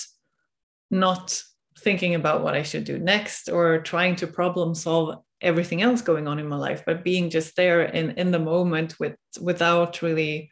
[0.89, 1.41] not
[1.79, 6.27] thinking about what i should do next or trying to problem solve everything else going
[6.27, 10.49] on in my life but being just there in in the moment with without really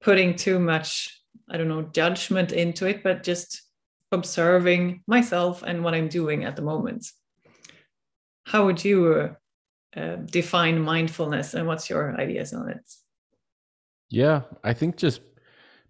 [0.00, 3.62] putting too much i don't know judgment into it but just
[4.12, 7.06] observing myself and what i'm doing at the moment.
[8.46, 9.36] How would you
[9.96, 12.84] uh, define mindfulness and what's your ideas on it?
[14.08, 15.20] Yeah i think just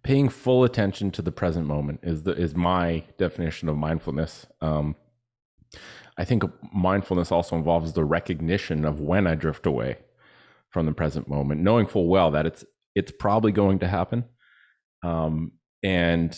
[0.05, 4.45] paying full attention to the present moment is the is my definition of mindfulness.
[4.61, 4.95] Um,
[6.15, 9.97] I think mindfulness also involves the recognition of when I drift away
[10.69, 12.63] from the present moment, knowing full well that it's
[12.93, 14.25] it's probably going to happen,
[15.01, 16.37] um, and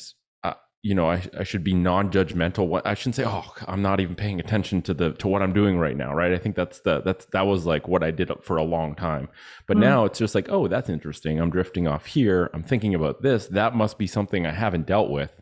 [0.88, 2.66] you know I, I should be non-judgmental.
[2.66, 5.52] What I shouldn't say, oh, I'm not even paying attention to the to what I'm
[5.52, 6.32] doing right now, right?
[6.32, 9.28] I think that's the that's that was like what I did for a long time,
[9.68, 9.82] but mm.
[9.82, 11.42] now it's just like, oh, that's interesting.
[11.42, 12.50] I'm drifting off here.
[12.54, 13.48] I'm thinking about this.
[13.48, 15.42] That must be something I haven't dealt with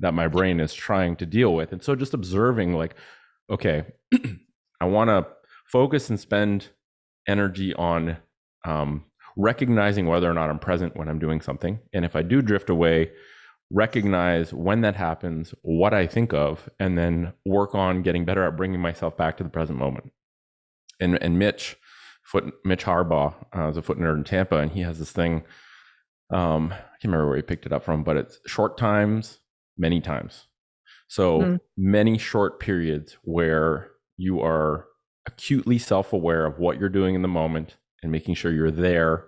[0.00, 2.96] that my brain is trying to deal with, and so just observing like
[3.48, 3.84] okay,
[4.80, 5.26] I want to
[5.66, 6.68] focus and spend
[7.28, 8.16] energy on
[8.64, 9.04] um,
[9.36, 11.78] recognizing whether or not I'm present when I'm doing something.
[11.92, 13.12] And if I do drift away,
[13.70, 18.56] recognize when that happens, what I think of, and then work on getting better at
[18.56, 20.12] bringing myself back to the present moment.
[21.00, 21.76] And, and Mitch,
[22.24, 25.44] foot, Mitch Harbaugh uh, is a foot nerd in Tampa, and he has this thing.
[26.32, 29.38] Um, I can't remember where he picked it up from, but it's short times,
[29.78, 30.46] many times.
[31.08, 31.56] So mm-hmm.
[31.76, 34.86] many short periods where you are
[35.26, 39.26] acutely self aware of what you're doing in the moment and making sure you're there,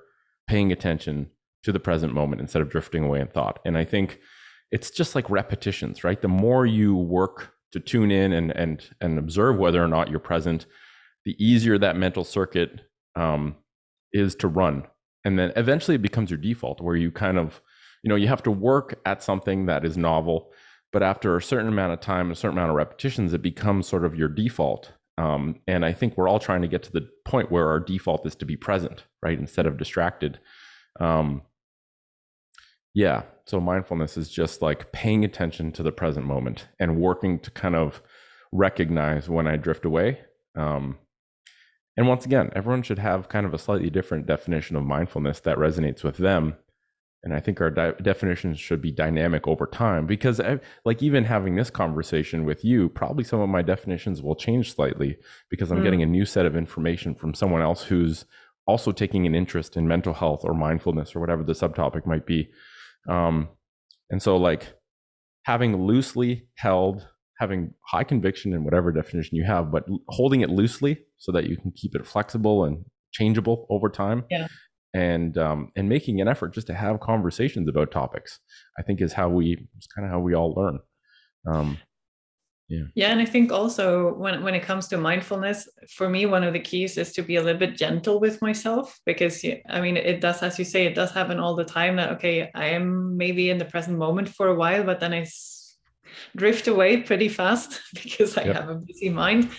[0.48, 1.30] paying attention
[1.62, 3.60] to the present moment instead of drifting away in thought.
[3.64, 4.20] And I think
[4.70, 6.20] it's just like repetitions, right?
[6.20, 10.20] The more you work to tune in and and and observe whether or not you're
[10.20, 10.66] present,
[11.24, 12.82] the easier that mental circuit
[13.16, 13.56] um,
[14.12, 14.84] is to run.
[15.24, 17.62] And then eventually it becomes your default where you kind of,
[18.02, 20.52] you know, you have to work at something that is novel
[20.92, 24.04] but after a certain amount of time, a certain amount of repetitions, it becomes sort
[24.04, 24.92] of your default.
[25.18, 28.26] Um, and I think we're all trying to get to the point where our default
[28.26, 30.38] is to be present, right, instead of distracted.
[31.00, 31.42] Um,
[32.94, 33.22] Yeah.
[33.44, 37.74] So mindfulness is just like paying attention to the present moment and working to kind
[37.74, 38.02] of
[38.52, 40.20] recognize when I drift away.
[40.54, 40.98] Um,
[41.96, 45.58] and once again, everyone should have kind of a slightly different definition of mindfulness that
[45.58, 46.56] resonates with them.
[47.24, 51.24] And I think our di- definitions should be dynamic over time because, I, like, even
[51.24, 55.80] having this conversation with you, probably some of my definitions will change slightly because I'm
[55.80, 55.84] mm.
[55.84, 58.24] getting a new set of information from someone else who's
[58.66, 62.50] also taking an interest in mental health or mindfulness or whatever the subtopic might be.
[63.08, 63.48] Um,
[64.10, 64.74] and so, like,
[65.44, 67.06] having loosely held
[67.42, 71.56] having high conviction in whatever definition you have, but holding it loosely so that you
[71.56, 74.24] can keep it flexible and changeable over time.
[74.30, 74.46] Yeah.
[74.94, 78.38] And um, and making an effort just to have conversations about topics,
[78.78, 80.78] I think is how we it's kind of how we all learn.
[81.50, 81.78] Um,
[82.72, 82.84] yeah.
[82.94, 86.52] yeah and i think also when, when it comes to mindfulness for me one of
[86.52, 90.20] the keys is to be a little bit gentle with myself because i mean it
[90.20, 93.50] does as you say it does happen all the time that okay i am maybe
[93.50, 95.24] in the present moment for a while but then i
[96.36, 99.50] drift away pretty fast because I have a busy mind.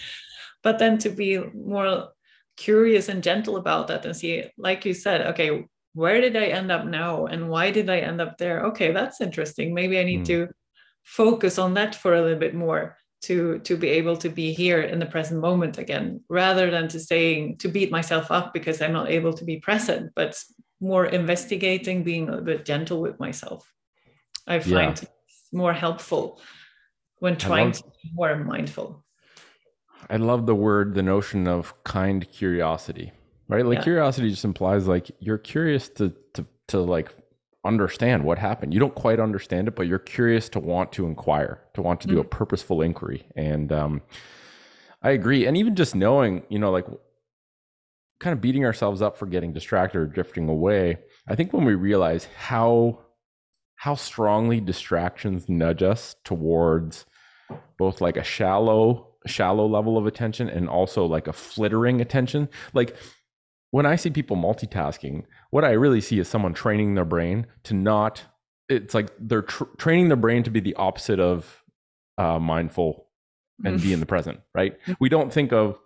[0.61, 2.09] But then to be more
[2.55, 6.71] curious and gentle about that and see, like you said, okay, where did I end
[6.71, 7.25] up now?
[7.25, 8.65] And why did I end up there?
[8.67, 9.73] Okay, that's interesting.
[9.73, 10.27] Maybe I need mm.
[10.27, 10.47] to
[11.03, 14.81] focus on that for a little bit more to to be able to be here
[14.81, 18.93] in the present moment again rather than to saying to beat myself up because i'm
[18.93, 20.41] not able to be present but
[20.79, 23.71] more investigating being a bit gentle with myself
[24.47, 25.09] i find yeah
[25.53, 26.41] more helpful
[27.19, 29.05] when trying love, to be more mindful.
[30.09, 33.13] I love the word, the notion of kind curiosity,
[33.47, 33.65] right?
[33.65, 33.83] Like yeah.
[33.83, 37.13] curiosity just implies like you're curious to to to like
[37.65, 38.73] understand what happened.
[38.73, 42.07] You don't quite understand it, but you're curious to want to inquire, to want to
[42.07, 42.21] do mm-hmm.
[42.21, 43.25] a purposeful inquiry.
[43.35, 44.01] And um,
[45.01, 45.45] I agree.
[45.45, 46.85] And even just knowing, you know, like
[48.19, 50.97] kind of beating ourselves up for getting distracted or drifting away.
[51.27, 52.99] I think when we realize how
[53.75, 57.05] how strongly distractions nudge us towards
[57.77, 62.95] both like a shallow shallow level of attention and also like a flittering attention like
[63.71, 67.73] when i see people multitasking what i really see is someone training their brain to
[67.73, 68.23] not
[68.69, 71.63] it's like they're tr- training their brain to be the opposite of
[72.17, 73.07] uh, mindful
[73.65, 75.77] and be in the present right we don't think of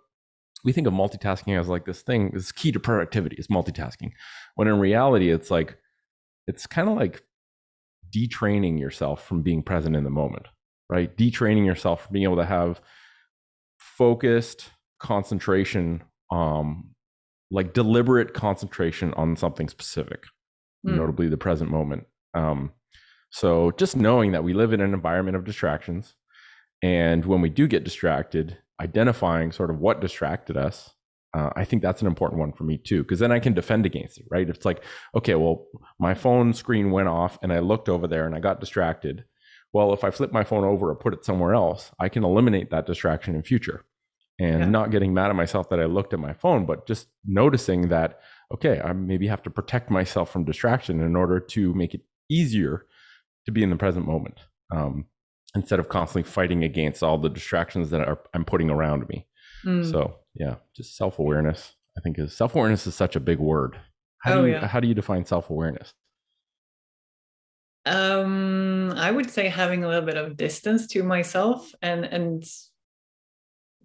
[0.64, 4.10] we think of multitasking as like this thing this key to productivity is multitasking
[4.56, 5.76] when in reality it's like
[6.46, 7.22] it's kind of like
[8.14, 10.46] detraining yourself from being present in the moment,
[10.88, 11.14] right?
[11.16, 12.80] Detraining yourself from being able to have
[13.78, 16.90] focused concentration, um,
[17.50, 20.24] like deliberate concentration on something specific,
[20.86, 20.96] mm.
[20.96, 22.06] notably the present moment.
[22.34, 22.72] Um,
[23.30, 26.14] so just knowing that we live in an environment of distractions,
[26.82, 30.94] and when we do get distracted, identifying sort of what distracted us
[31.34, 33.84] uh, I think that's an important one for me too, because then I can defend
[33.84, 34.48] against it, right?
[34.48, 34.82] It's like,
[35.14, 35.66] okay, well,
[35.98, 39.24] my phone screen went off and I looked over there and I got distracted.
[39.72, 42.70] Well, if I flip my phone over or put it somewhere else, I can eliminate
[42.70, 43.84] that distraction in future
[44.38, 44.68] and yeah.
[44.68, 48.20] not getting mad at myself that I looked at my phone, but just noticing that,
[48.54, 52.86] okay, I maybe have to protect myself from distraction in order to make it easier
[53.46, 55.06] to be in the present moment um,
[55.54, 59.26] instead of constantly fighting against all the distractions that are, I'm putting around me.
[59.64, 59.90] Mm.
[59.90, 61.74] So yeah, just self awareness.
[61.96, 63.76] I think is self awareness is such a big word.
[64.22, 64.66] How oh, do you, yeah.
[64.66, 65.94] how do you define self awareness?
[67.86, 72.44] Um, I would say having a little bit of distance to myself, and and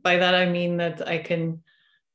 [0.04, 1.64] by that I mean that I can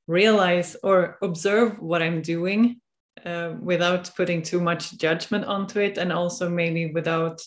[0.07, 2.81] realize or observe what I'm doing
[3.25, 7.43] uh, without putting too much judgment onto it, and also maybe without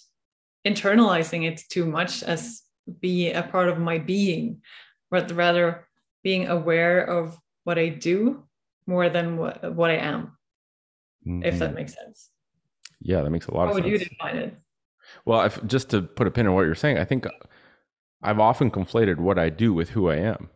[0.68, 2.64] internalizing it too much as
[3.00, 4.62] be a part of my being,
[5.10, 5.88] but rather
[6.24, 8.44] being aware of what I do
[8.86, 10.38] more than what, what I am,
[11.26, 11.44] mm-hmm.
[11.44, 11.76] if that mm-hmm.
[11.76, 12.30] makes sense.
[13.02, 13.86] Yeah, that makes a lot How of sense.
[13.86, 14.58] How would you define it?
[15.26, 17.26] Well, if, just to put a pin in what you're saying, I think
[18.24, 20.50] I've often conflated what I do with who I am.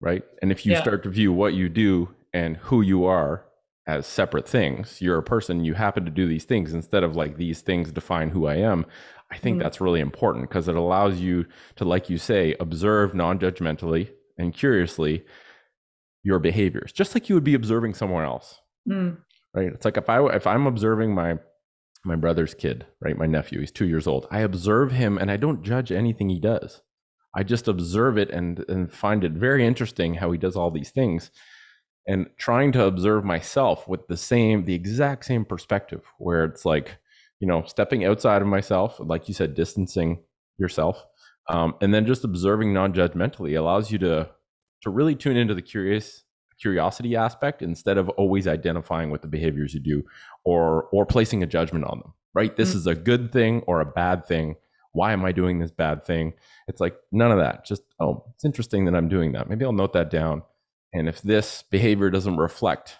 [0.00, 0.22] Right.
[0.40, 0.80] And if you yeah.
[0.80, 3.44] start to view what you do and who you are
[3.86, 7.36] as separate things, you're a person, you happen to do these things instead of like
[7.36, 8.86] these things define who I am.
[9.30, 9.62] I think mm-hmm.
[9.62, 11.46] that's really important because it allows you
[11.76, 15.24] to, like you say, observe non judgmentally, and curiously
[16.22, 18.60] your behaviors, just like you would be observing someone else.
[18.88, 19.18] Mm.
[19.54, 19.68] Right?
[19.68, 21.38] It's like if I if I'm observing my
[22.04, 24.26] my brother's kid, right, my nephew, he's two years old.
[24.30, 26.82] I observe him and I don't judge anything he does.
[27.34, 30.90] I just observe it and and find it very interesting how he does all these
[30.90, 31.30] things
[32.06, 36.96] and trying to observe myself with the same the exact same perspective where it's like
[37.40, 40.22] you know stepping outside of myself like you said distancing
[40.58, 41.04] yourself
[41.48, 44.28] um, and then just observing non-judgmentally allows you to
[44.82, 46.24] to really tune into the curious
[46.60, 50.02] curiosity aspect instead of always identifying with the behaviors you do
[50.44, 52.56] or or placing a judgment on them right?
[52.56, 52.78] This mm-hmm.
[52.78, 54.56] is a good thing or a bad thing.
[54.92, 56.34] Why am I doing this bad thing?
[56.68, 57.64] It's like none of that.
[57.64, 59.48] Just, oh, it's interesting that I'm doing that.
[59.48, 60.42] Maybe I'll note that down.
[60.92, 62.96] And if this behavior doesn't reflect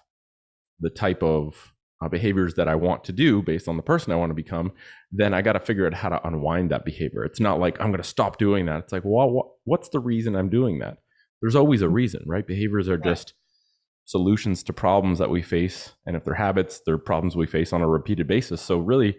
[0.80, 4.16] the type of uh, behaviors that I want to do based on the person I
[4.16, 4.72] want to become,
[5.12, 7.24] then I got to figure out how to unwind that behavior.
[7.24, 8.84] It's not like I'm going to stop doing that.
[8.84, 10.98] It's like, well, what, what's the reason I'm doing that?
[11.42, 12.46] There's always a reason, right?
[12.46, 13.34] Behaviors are just
[14.04, 15.92] solutions to problems that we face.
[16.06, 18.60] And if they're habits, they're problems we face on a repeated basis.
[18.60, 19.16] So, really,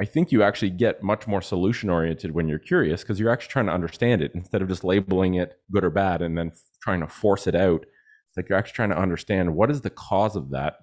[0.00, 3.52] I think you actually get much more solution oriented when you're curious because you're actually
[3.52, 7.00] trying to understand it instead of just labeling it good or bad and then trying
[7.00, 7.82] to force it out.
[7.82, 10.78] It's like you're actually trying to understand what is the cause of that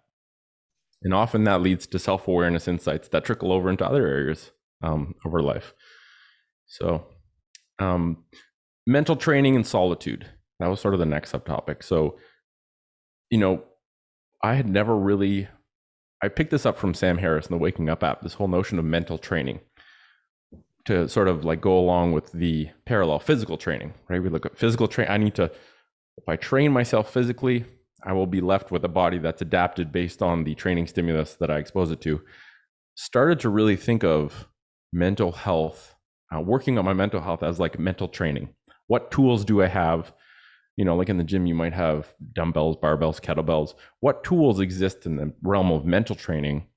[1.03, 4.51] and often that leads to self awareness insights that trickle over into other areas
[4.83, 5.73] um, of our life.
[6.67, 7.05] So,
[7.79, 8.23] um,
[8.85, 10.27] mental training and solitude.
[10.59, 11.83] That was sort of the next subtopic.
[11.83, 12.17] So,
[13.31, 13.63] you know,
[14.43, 15.47] I had never really,
[16.21, 18.77] I picked this up from Sam Harris in the Waking Up app, this whole notion
[18.77, 19.61] of mental training
[20.85, 24.21] to sort of like go along with the parallel physical training, right?
[24.21, 25.07] We look at physical train.
[25.09, 27.65] I need to, if I train myself physically,
[28.03, 31.51] I will be left with a body that's adapted based on the training stimulus that
[31.51, 32.21] I expose it to.
[32.95, 34.47] Started to really think of
[34.91, 35.95] mental health,
[36.35, 38.49] uh, working on my mental health as like mental training.
[38.87, 40.11] What tools do I have?
[40.77, 43.73] You know, like in the gym, you might have dumbbells, barbells, kettlebells.
[43.99, 46.67] What tools exist in the realm of mental training?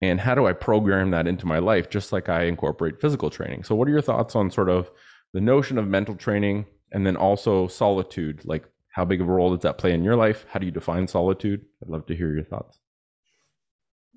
[0.00, 3.64] And how do I program that into my life, just like I incorporate physical training?
[3.64, 4.90] So, what are your thoughts on sort of
[5.32, 8.42] the notion of mental training and then also solitude?
[8.44, 10.46] Like, how big of a role does that play in your life?
[10.48, 11.64] How do you define solitude?
[11.82, 12.78] I'd love to hear your thoughts.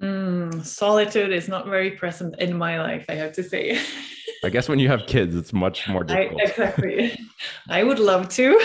[0.01, 3.79] Mm, solitude is not very present in my life, I have to say.
[4.43, 6.41] I guess when you have kids, it's much more difficult.
[6.41, 7.19] I, exactly.
[7.69, 8.61] I would love to,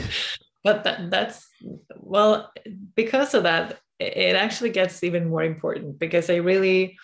[0.64, 1.48] but that, that's
[1.96, 2.52] well,
[2.94, 6.96] because of that, it actually gets even more important because I really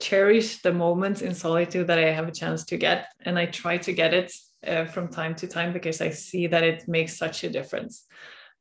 [0.00, 3.78] cherish the moments in solitude that I have a chance to get, and I try
[3.78, 4.32] to get it
[4.66, 8.04] uh, from time to time because I see that it makes such a difference.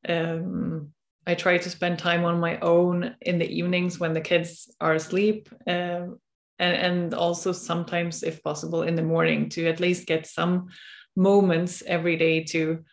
[0.07, 0.93] Um,
[1.27, 4.93] I try to spend time on my own in the evenings when the kids are
[4.93, 6.19] asleep, um,
[6.57, 10.69] and, and also sometimes, if possible, in the morning to at least get some
[11.17, 12.83] moments every day to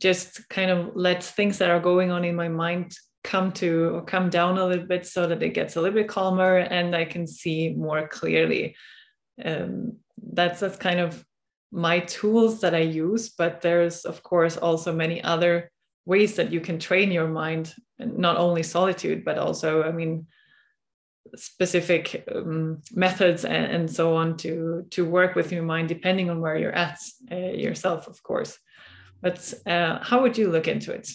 [0.00, 4.02] just kind of let things that are going on in my mind come to or
[4.02, 7.04] come down a little bit so that it gets a little bit calmer and I
[7.04, 8.74] can see more clearly.
[9.44, 9.98] Um,
[10.32, 11.22] that's that's kind of
[11.70, 15.70] my tools that I use, but there's of course also many other
[16.06, 20.26] ways that you can train your mind, not only solitude, but also, I mean,
[21.36, 26.40] specific um, methods and, and, so on to to work with your mind, depending on
[26.40, 26.98] where you're at
[27.30, 28.58] uh, yourself, of course.
[29.20, 31.08] But uh, how would you look into it?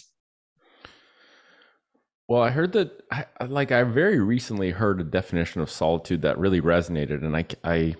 [2.28, 6.38] Well, I heard that, I, like, I very recently heard a definition of solitude that
[6.38, 7.94] really resonated, and I, I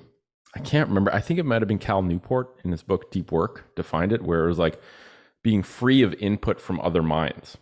[0.56, 1.12] I can't remember.
[1.14, 4.22] I think it might have been Cal Newport in his book Deep Work defined it,
[4.22, 4.80] where it was like
[5.46, 7.56] being free of input from other minds.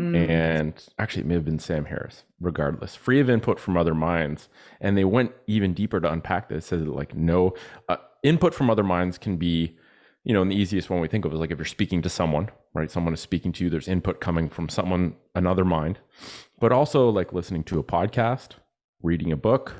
[0.00, 0.30] Mm.
[0.30, 4.48] And actually, it may have been Sam Harris, regardless, free of input from other minds.
[4.80, 6.64] And they went even deeper to unpack this.
[6.64, 7.52] Said like, no,
[7.90, 9.76] uh, input from other minds can be,
[10.24, 12.08] you know, and the easiest one we think of is like if you're speaking to
[12.08, 12.90] someone, right?
[12.90, 15.98] Someone is speaking to you, there's input coming from someone, another mind,
[16.60, 18.52] but also like listening to a podcast,
[19.02, 19.74] reading a book,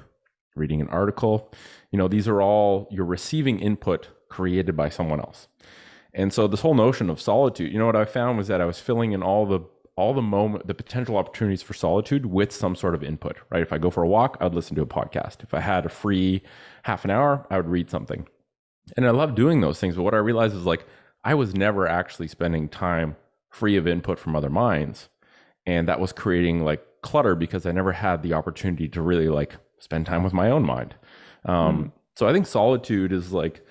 [0.54, 1.50] reading an article.
[1.92, 5.48] You know, these are all you're receiving input created by someone else.
[6.14, 8.66] And so this whole notion of solitude, you know what I found was that I
[8.66, 9.60] was filling in all the
[9.94, 13.62] all the moment the potential opportunities for solitude with some sort of input, right?
[13.62, 15.42] If I go for a walk, I'd listen to a podcast.
[15.42, 16.42] If I had a free
[16.82, 18.26] half an hour, I would read something.
[18.96, 20.86] And I love doing those things, but what I realized is like
[21.24, 23.16] I was never actually spending time
[23.50, 25.08] free of input from other minds.
[25.66, 29.56] And that was creating like clutter because I never had the opportunity to really like
[29.78, 30.94] spend time with my own mind.
[31.44, 31.92] Um, mm.
[32.16, 33.64] So I think solitude is like,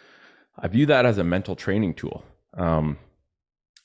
[0.57, 2.23] I view that as a mental training tool.
[2.57, 2.97] Um,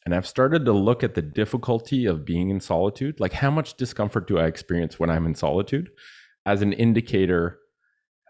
[0.05, 3.18] and I've started to look at the difficulty of being in solitude.
[3.18, 5.90] Like, how much discomfort do I experience when I'm in solitude
[6.47, 7.59] as an indicator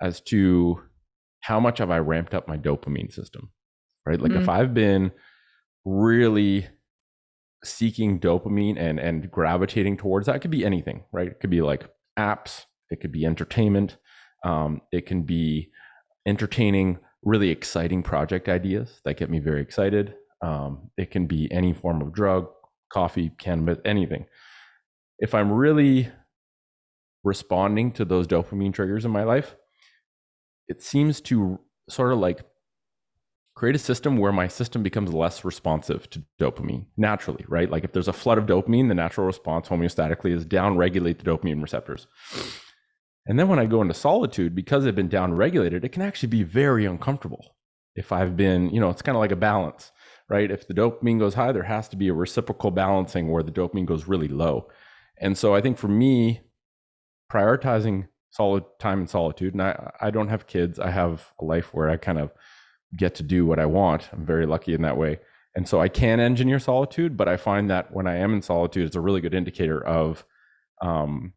[0.01, 0.81] as to
[1.41, 3.51] how much have I ramped up my dopamine system,
[4.07, 4.21] right?
[4.21, 5.13] Like, mm if I've been
[5.85, 6.67] really
[7.65, 11.29] seeking dopamine and and gravitating towards that, it could be anything, right?
[11.29, 11.89] It could be like
[12.19, 13.99] apps, it could be entertainment.
[14.45, 15.71] Um, it can be
[16.27, 20.15] entertaining, really exciting project ideas that get me very excited.
[20.47, 22.49] Um, it can be any form of drug,
[22.89, 24.27] coffee, cannabis, anything.
[25.19, 26.09] If I'm really
[27.25, 29.57] responding to those dopamine triggers in my life,
[30.69, 31.59] it seems to
[31.91, 32.45] sort of like
[33.57, 37.71] create a system where my system becomes less responsive to dopamine naturally, right?
[37.71, 41.61] Like if there's a flood of dopamine, the natural response homeostatically is downregulate the dopamine
[41.61, 42.07] receptors.
[43.27, 46.45] And then when I go into solitude, because I've been downregulated, it can actually be
[46.45, 47.57] very uncomfortable.
[47.97, 49.91] If I've been, you know, it's kind of like a balance,
[50.29, 50.51] right?
[50.51, 53.87] If the dopamine goes high, there has to be a reciprocal balancing where the dopamine
[53.87, 54.69] goes really low.
[55.19, 56.41] And so I think for me,
[57.33, 61.73] prioritizing solid time in solitude, and I, I don't have kids, I have a life
[61.73, 62.33] where I kind of
[62.97, 64.09] get to do what I want.
[64.13, 65.19] I'm very lucky in that way.
[65.55, 68.87] And so I can engineer solitude, but I find that when I am in solitude,
[68.87, 70.25] it's a really good indicator of,
[70.83, 71.33] um,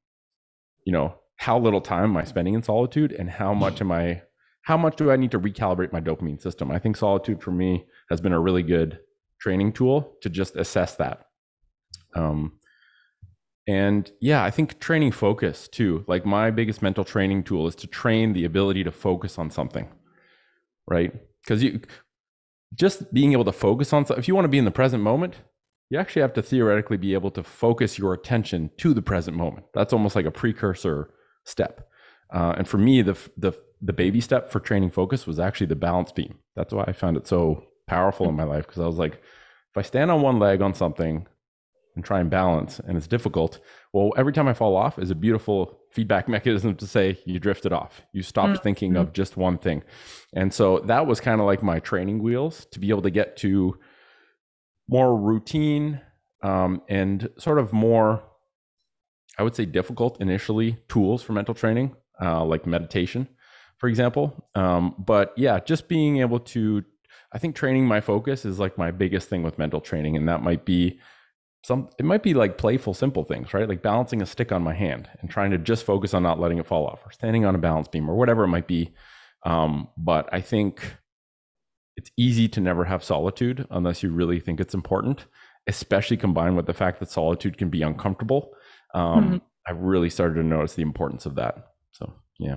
[0.84, 4.24] you know, how little time am I spending in solitude and how much am I,
[4.64, 6.70] how much do I need to recalibrate my dopamine system?
[6.70, 9.00] I think solitude for me has been a really good
[9.40, 11.26] training tool to just assess that.
[12.16, 12.60] Um,
[13.68, 16.04] and yeah, I think training focus too.
[16.08, 19.88] Like my biggest mental training tool is to train the ability to focus on something,
[20.88, 21.14] right?
[21.44, 21.82] Because you
[22.76, 24.22] just being able to focus on something.
[24.22, 25.36] if you want to be in the present moment,
[25.90, 29.66] you actually have to theoretically be able to focus your attention to the present moment.
[29.74, 31.12] That's almost like a precursor
[31.46, 31.88] step.
[32.32, 35.76] Uh, and for me, the the the baby step for training focus was actually the
[35.76, 36.40] balance beam.
[36.56, 39.78] That's why I found it so powerful in my life because I was like, if
[39.78, 41.28] I stand on one leg on something
[41.96, 43.60] and try and balance and it's difficult,
[43.94, 47.74] well, every time I fall off is a beautiful feedback mechanism to say you drifted
[47.74, 48.02] off.
[48.14, 48.64] You stopped mm-hmm.
[48.64, 49.84] thinking of just one thing.
[50.34, 53.38] And so that was kind of like my training wheels to be able to get
[53.38, 53.78] to
[54.88, 56.02] more routine
[56.42, 58.24] um, and sort of more
[59.40, 63.30] I would say difficult initially tools for mental training, uh, like meditation,
[63.78, 64.50] for example.
[64.54, 66.84] Um, but yeah, just being able to,
[67.32, 70.18] I think training my focus is like my biggest thing with mental training.
[70.18, 71.00] And that might be
[71.64, 73.68] some, it might be like playful, simple things, right?
[73.68, 76.58] Like balancing a stick on my hand and trying to just focus on not letting
[76.58, 78.94] it fall off or standing on a balance beam or whatever it might be.
[79.46, 80.96] Um, but I think
[81.98, 85.26] it's easy to never have solitude unless you really think it's important,
[85.68, 88.54] especially combined with the fact that solitude can be uncomfortable
[88.94, 89.38] um, mm-hmm.
[89.68, 91.74] I really started to notice the importance of that.
[91.92, 92.56] So yeah.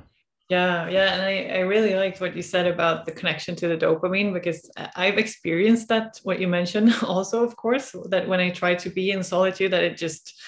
[0.52, 3.78] Yeah, yeah, and I, I really liked what you said about the connection to the
[3.78, 6.20] dopamine because I've experienced that.
[6.24, 9.82] What you mentioned also, of course, that when I try to be in solitude, that
[9.82, 10.38] it just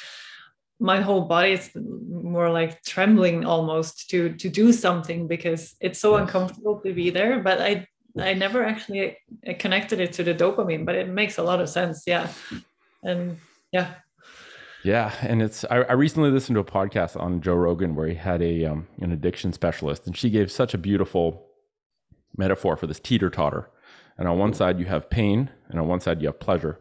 [0.79, 6.11] my whole body is more like trembling almost to to do something because it's so
[6.13, 6.21] yes.
[6.21, 7.41] uncomfortable to be there.
[7.41, 7.89] But I
[8.19, 9.17] I never actually
[9.59, 12.03] connected it to the dopamine, but it makes a lot of sense.
[12.07, 12.29] Yeah,
[13.03, 13.39] and
[13.73, 13.95] yeah,
[14.85, 18.15] yeah, and it's I, I, recently listened to a podcast on Joe Rogan where he
[18.15, 21.47] had a um, an addiction specialist, and she gave such a beautiful
[22.37, 23.71] metaphor for this teeter totter.
[24.19, 26.81] And on one side you have pain, and on one side you have pleasure.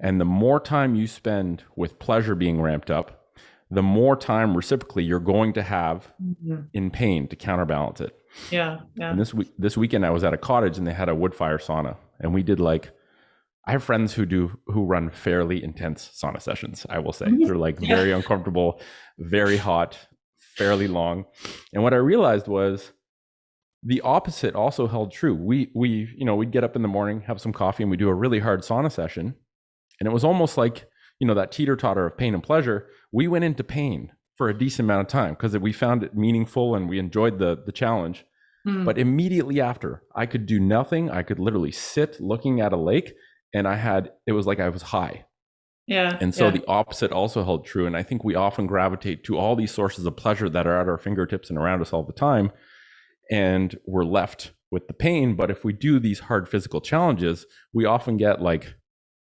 [0.00, 3.24] And the more time you spend with pleasure being ramped up,
[3.70, 6.62] the more time reciprocally you're going to have mm-hmm.
[6.72, 8.18] in pain to counterbalance it.
[8.50, 9.10] Yeah, yeah.
[9.10, 11.34] And this week, this weekend, I was at a cottage and they had a wood
[11.34, 12.90] fire sauna, and we did like
[13.66, 16.86] I have friends who do who run fairly intense sauna sessions.
[16.90, 17.44] I will say mm-hmm.
[17.44, 18.80] they're like very uncomfortable,
[19.18, 19.98] very hot,
[20.38, 21.24] fairly long.
[21.72, 22.92] And what I realized was
[23.82, 25.34] the opposite also held true.
[25.34, 27.96] We we you know we'd get up in the morning, have some coffee, and we
[27.96, 29.34] do a really hard sauna session,
[29.98, 30.86] and it was almost like
[31.18, 32.88] you know that teeter totter of pain and pleasure.
[33.12, 36.74] We went into pain for a decent amount of time because we found it meaningful
[36.74, 38.26] and we enjoyed the the challenge.
[38.66, 38.84] Mm.
[38.86, 41.10] But immediately after, I could do nothing.
[41.10, 43.14] I could literally sit looking at a lake
[43.54, 45.24] and I had it was like I was high.
[45.86, 46.16] Yeah.
[46.20, 46.52] And so yeah.
[46.52, 47.86] the opposite also held true.
[47.86, 50.88] And I think we often gravitate to all these sources of pleasure that are at
[50.88, 52.50] our fingertips and around us all the time.
[53.30, 55.36] And we're left with the pain.
[55.36, 58.74] But if we do these hard physical challenges, we often get like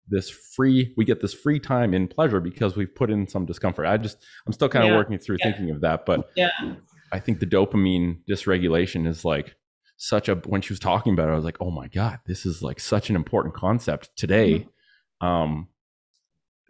[0.08, 3.86] this free, we get this free time in pleasure because we've put in some discomfort.
[3.86, 4.96] I just, I'm still kind of yeah.
[4.96, 5.46] working through yeah.
[5.46, 6.04] thinking of that.
[6.04, 6.50] But yeah,
[7.12, 9.56] I think the dopamine dysregulation is like
[10.02, 12.44] such a when she was talking about it, I was like, oh my god, this
[12.44, 14.66] is like such an important concept today,
[15.22, 15.26] mm-hmm.
[15.26, 15.68] um,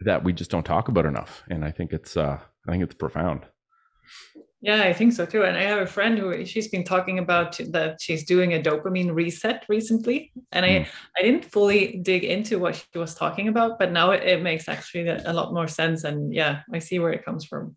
[0.01, 1.41] that we just don't talk about enough.
[1.49, 3.47] And I think it's uh, I think it's profound.
[4.61, 5.43] Yeah, I think so too.
[5.43, 9.13] And I have a friend who she's been talking about that she's doing a dopamine
[9.13, 10.31] reset recently.
[10.51, 10.87] And I, mm.
[11.17, 14.69] I didn't fully dig into what she was talking about, but now it, it makes
[14.69, 16.05] actually a lot more sense.
[16.05, 17.75] And yeah, I see where it comes from.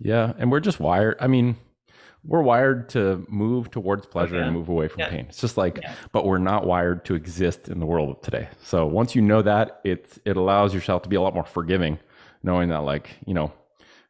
[0.00, 0.32] Yeah.
[0.38, 1.18] And we're just wired.
[1.20, 1.56] I mean,
[2.26, 5.10] we're wired to move towards pleasure and move away from yeah.
[5.10, 5.26] pain.
[5.28, 5.94] It's just like, yeah.
[6.12, 8.48] but we're not wired to exist in the world of today.
[8.62, 11.98] So once you know that, it it allows yourself to be a lot more forgiving,
[12.42, 13.52] knowing that like you know,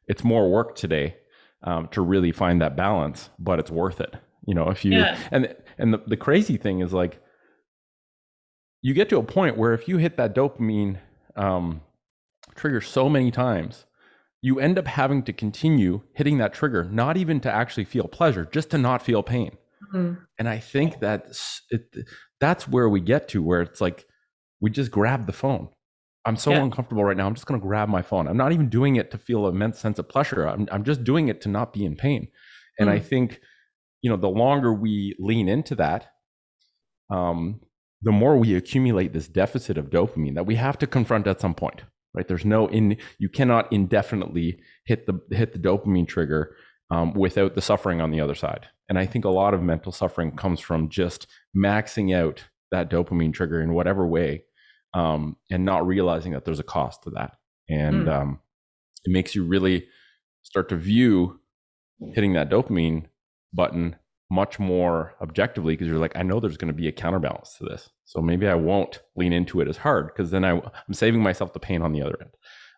[0.08, 1.16] it's more work today
[1.62, 4.14] um, to really find that balance, but it's worth it.
[4.46, 5.18] You know, if you yeah.
[5.30, 7.20] and and the, the crazy thing is like,
[8.82, 10.98] you get to a point where if you hit that dopamine
[11.34, 11.80] um,
[12.54, 13.85] trigger so many times
[14.46, 18.48] you end up having to continue hitting that trigger, not even to actually feel pleasure,
[18.52, 19.50] just to not feel pain.
[19.92, 20.22] Mm-hmm.
[20.38, 21.36] And I think that
[21.70, 22.06] it,
[22.38, 24.06] that's where we get to, where it's like
[24.60, 25.68] we just grab the phone.
[26.24, 26.62] I'm so yeah.
[26.62, 27.26] uncomfortable right now.
[27.26, 28.28] I'm just going to grab my phone.
[28.28, 30.46] I'm not even doing it to feel immense sense of pleasure.
[30.46, 32.28] I'm, I'm just doing it to not be in pain.
[32.78, 32.92] And mm.
[32.92, 33.40] I think,
[34.00, 36.06] you know, the longer we lean into that,
[37.10, 37.62] um,
[38.00, 41.54] the more we accumulate this deficit of dopamine that we have to confront at some
[41.54, 41.82] point
[42.16, 42.26] right?
[42.26, 46.56] There's no in you cannot indefinitely hit the hit the dopamine trigger
[46.90, 48.66] um, without the suffering on the other side.
[48.88, 53.34] And i think a lot of mental suffering comes from just maxing out that dopamine
[53.34, 54.44] trigger in whatever way
[54.94, 57.36] um, and not realizing that there's a cost to that.
[57.68, 58.12] And mm.
[58.12, 58.40] um,
[59.04, 59.88] it makes you really
[60.42, 61.40] start to view
[62.14, 63.06] hitting that dopamine
[63.52, 63.96] button
[64.30, 67.64] much more objectively because you're like, I know there's going to be a counterbalance to
[67.64, 67.88] this.
[68.04, 71.52] So maybe I won't lean into it as hard because then I, I'm saving myself
[71.52, 72.30] the pain on the other end.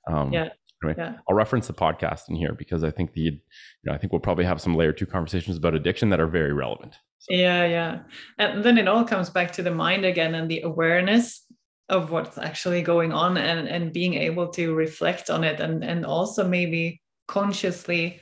[0.09, 0.49] Um, yeah.
[0.83, 1.17] Anyway, yeah.
[1.29, 3.41] I'll reference the podcast in here because I think the, you
[3.85, 6.53] know, I think we'll probably have some layer two conversations about addiction that are very
[6.53, 6.97] relevant.
[7.19, 7.35] So.
[7.35, 8.01] Yeah, yeah,
[8.39, 11.45] and then it all comes back to the mind again and the awareness
[11.89, 16.05] of what's actually going on and and being able to reflect on it and and
[16.05, 18.21] also maybe consciously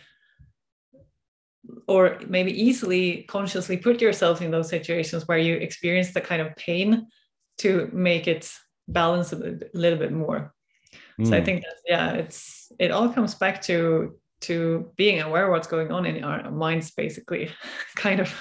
[1.86, 6.54] or maybe easily consciously put yourself in those situations where you experience the kind of
[6.56, 7.06] pain
[7.58, 8.52] to make it
[8.88, 10.52] balance a little bit more
[11.18, 11.26] mm.
[11.26, 11.44] so i hmm.
[11.44, 15.90] think that yeah it's it all comes back to to being aware of what's going
[15.90, 17.50] on in our minds basically
[17.96, 18.32] kind of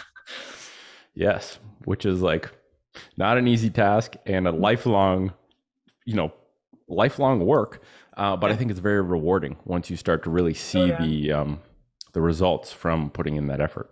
[1.13, 2.51] yes which is like
[3.17, 5.34] not an easy task and a lifelong
[6.05, 6.32] you know
[6.88, 7.82] lifelong work
[8.17, 8.53] uh, but yeah.
[8.53, 11.01] i think it's very rewarding once you start to really see oh, yeah.
[11.01, 11.59] the um,
[12.16, 13.91] the results from putting in that effort.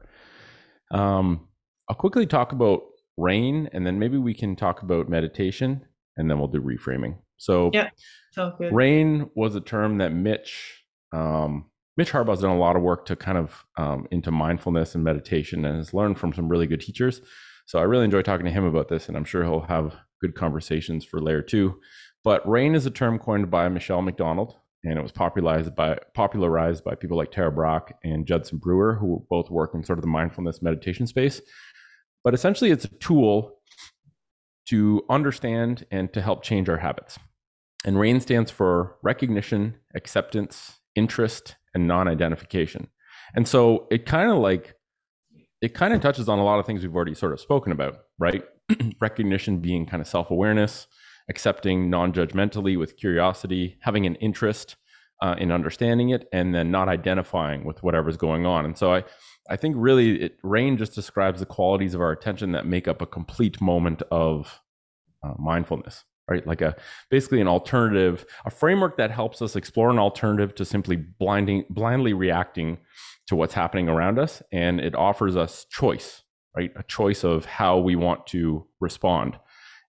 [0.91, 1.47] Um,
[1.88, 2.82] I'll quickly talk about
[3.17, 5.86] rain, and then maybe we can talk about meditation,
[6.17, 7.17] and then we'll do reframing.
[7.38, 7.89] So, yeah.
[8.71, 11.65] Rain was a term that Mitch um,
[11.97, 15.65] Mitch Harbaugh's done a lot of work to kind of um, into mindfulness and meditation,
[15.65, 17.21] and has learned from some really good teachers.
[17.65, 20.34] So I really enjoy talking to him about this, and I'm sure he'll have good
[20.34, 21.80] conversations for layer two.
[22.24, 26.84] But rain is a term coined by Michele McDonald, and it was popularized by popularized
[26.84, 30.09] by people like Tara Brach and Judson Brewer, who both work in sort of the
[30.09, 31.41] mindfulness meditation space.
[32.23, 33.59] But essentially, it's a tool
[34.67, 37.19] to understand and to help change our habits.
[37.86, 42.88] And RAIN stands for recognition, acceptance, interest, and non-identification.
[43.36, 44.75] And so it kind of like
[45.61, 47.99] it kind of touches on a lot of things we've already sort of spoken about,
[48.19, 48.43] right?
[48.99, 50.88] recognition being kind of self-awareness,
[51.30, 54.76] accepting non-judgmentally with curiosity, having an interest
[55.21, 58.65] uh, in understanding it, and then not identifying with whatever's going on.
[58.65, 59.03] And so I,
[59.49, 63.01] I think really it, rain just describes the qualities of our attention that make up
[63.01, 64.61] a complete moment of
[65.24, 66.47] uh, mindfulness right?
[66.47, 66.74] Like a
[67.11, 72.13] basically an alternative a framework that helps us explore an alternative to simply blinding blindly
[72.13, 72.78] reacting
[73.28, 74.41] to what's happening around us.
[74.49, 76.24] And it offers us choice
[76.55, 76.71] right?
[76.76, 79.38] A choice of how we want to respond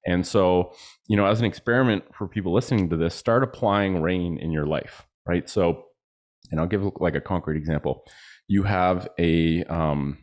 [0.07, 0.73] and so,
[1.09, 4.67] you know, as an experiment for people listening to this, start applying rain in your
[4.67, 5.49] life, right?
[5.49, 5.85] So,
[6.51, 8.05] and I'll give like a concrete example.
[8.47, 10.19] You have a um,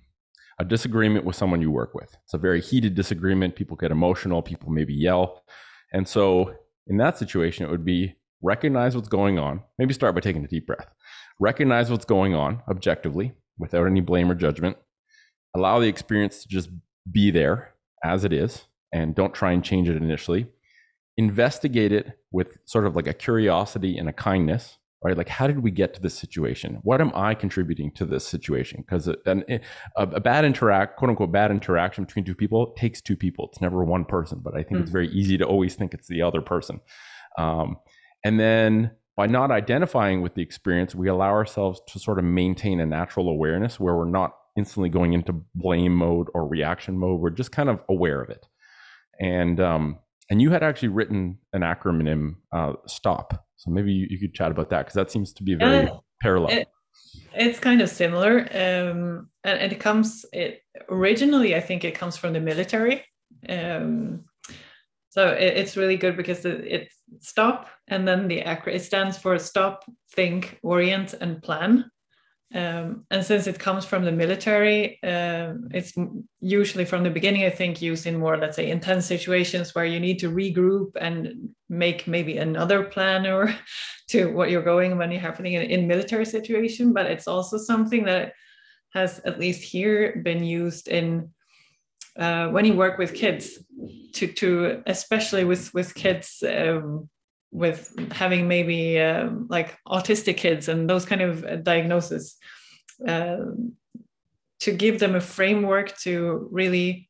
[0.60, 2.16] a disagreement with someone you work with.
[2.24, 3.56] It's a very heated disagreement.
[3.56, 4.44] People get emotional.
[4.44, 5.44] People maybe yell.
[5.92, 6.54] And so,
[6.88, 9.62] in that situation, it would be recognize what's going on.
[9.80, 10.88] Maybe start by taking a deep breath.
[11.40, 14.78] Recognize what's going on objectively without any blame or judgment.
[15.56, 16.70] Allow the experience to just
[17.12, 17.74] be there
[18.04, 20.48] as it is and don't try and change it initially.
[21.18, 25.18] Investigate it with sort of like a curiosity and a kindness, right?
[25.18, 26.80] Like, how did we get to this situation?
[26.84, 28.82] What am I contributing to this situation?
[28.82, 29.60] Because a,
[29.96, 33.50] a, bad interact, quote unquote, bad interaction between two people takes two people.
[33.52, 34.82] It's never one person, but I think mm.
[34.82, 36.80] it's very easy to always think it's the other person.
[37.38, 37.78] Um,
[38.24, 42.80] and then by not identifying with the experience, we allow ourselves to sort of maintain
[42.80, 47.20] a natural awareness where we're not instantly going into blame mode or reaction mode.
[47.20, 48.48] We're just kind of aware of it
[49.22, 50.00] and um,
[50.30, 53.46] and you had actually written an acronym uh, stop.
[53.58, 55.98] So maybe you, you could chat about that because that seems to be very uh,
[56.22, 56.58] parallel.
[56.58, 56.68] it,
[57.34, 62.18] it's kind of similar um, and, and, it comes it originally i think it comes
[62.18, 63.04] from the military
[63.50, 64.24] um,
[65.10, 69.18] so it, it's really good because it, it's stop and then the acronym it stands
[69.18, 69.84] for stop
[70.16, 71.90] think orient and plan
[72.54, 75.94] um, and since it comes from the military, uh, it's
[76.42, 80.02] usually from the beginning, I think, used in more, let's say, intense situations where you
[80.02, 83.56] need to regroup and make maybe another plan or
[84.10, 86.92] to what you're going when you're happening in, in military situation.
[86.92, 88.34] But it's also something that
[88.94, 91.30] has, at least here, been used in
[92.18, 93.60] uh, when you work with kids,
[94.12, 96.44] to to especially with with kids.
[96.46, 97.10] Um,
[97.52, 102.38] with having maybe uh, like autistic kids and those kind of diagnoses
[103.08, 103.38] uh,
[104.60, 107.10] to give them a framework to really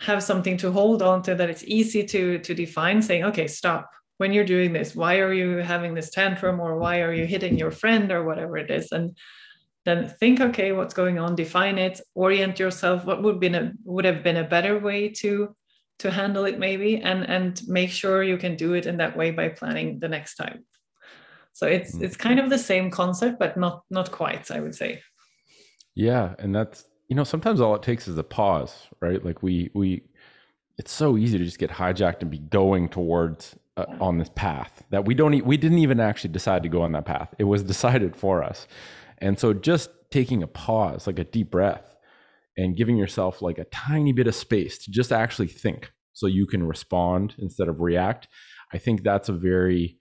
[0.00, 3.88] have something to hold on to that it's easy to to define saying okay stop.
[4.18, 7.56] When you're doing this why are you having this tantrum or why are you hitting
[7.56, 8.90] your friend or whatever it is?
[8.90, 9.16] And
[9.84, 11.36] then think okay what's going on?
[11.36, 12.00] Define it.
[12.14, 13.04] Orient yourself.
[13.04, 15.54] What would been a would have been a better way to
[15.98, 19.30] to handle it maybe and and make sure you can do it in that way
[19.30, 20.64] by planning the next time.
[21.52, 22.02] So it's mm.
[22.02, 25.02] it's kind of the same concept but not not quite i would say.
[25.94, 29.24] Yeah and that's you know sometimes all it takes is a pause right?
[29.24, 30.02] Like we we
[30.76, 34.82] it's so easy to just get hijacked and be going towards uh, on this path
[34.90, 37.34] that we don't e- we didn't even actually decide to go on that path.
[37.38, 38.66] It was decided for us.
[39.18, 41.93] And so just taking a pause like a deep breath
[42.56, 46.46] and giving yourself like a tiny bit of space to just actually think so you
[46.46, 48.28] can respond instead of react
[48.72, 49.98] i think that's a very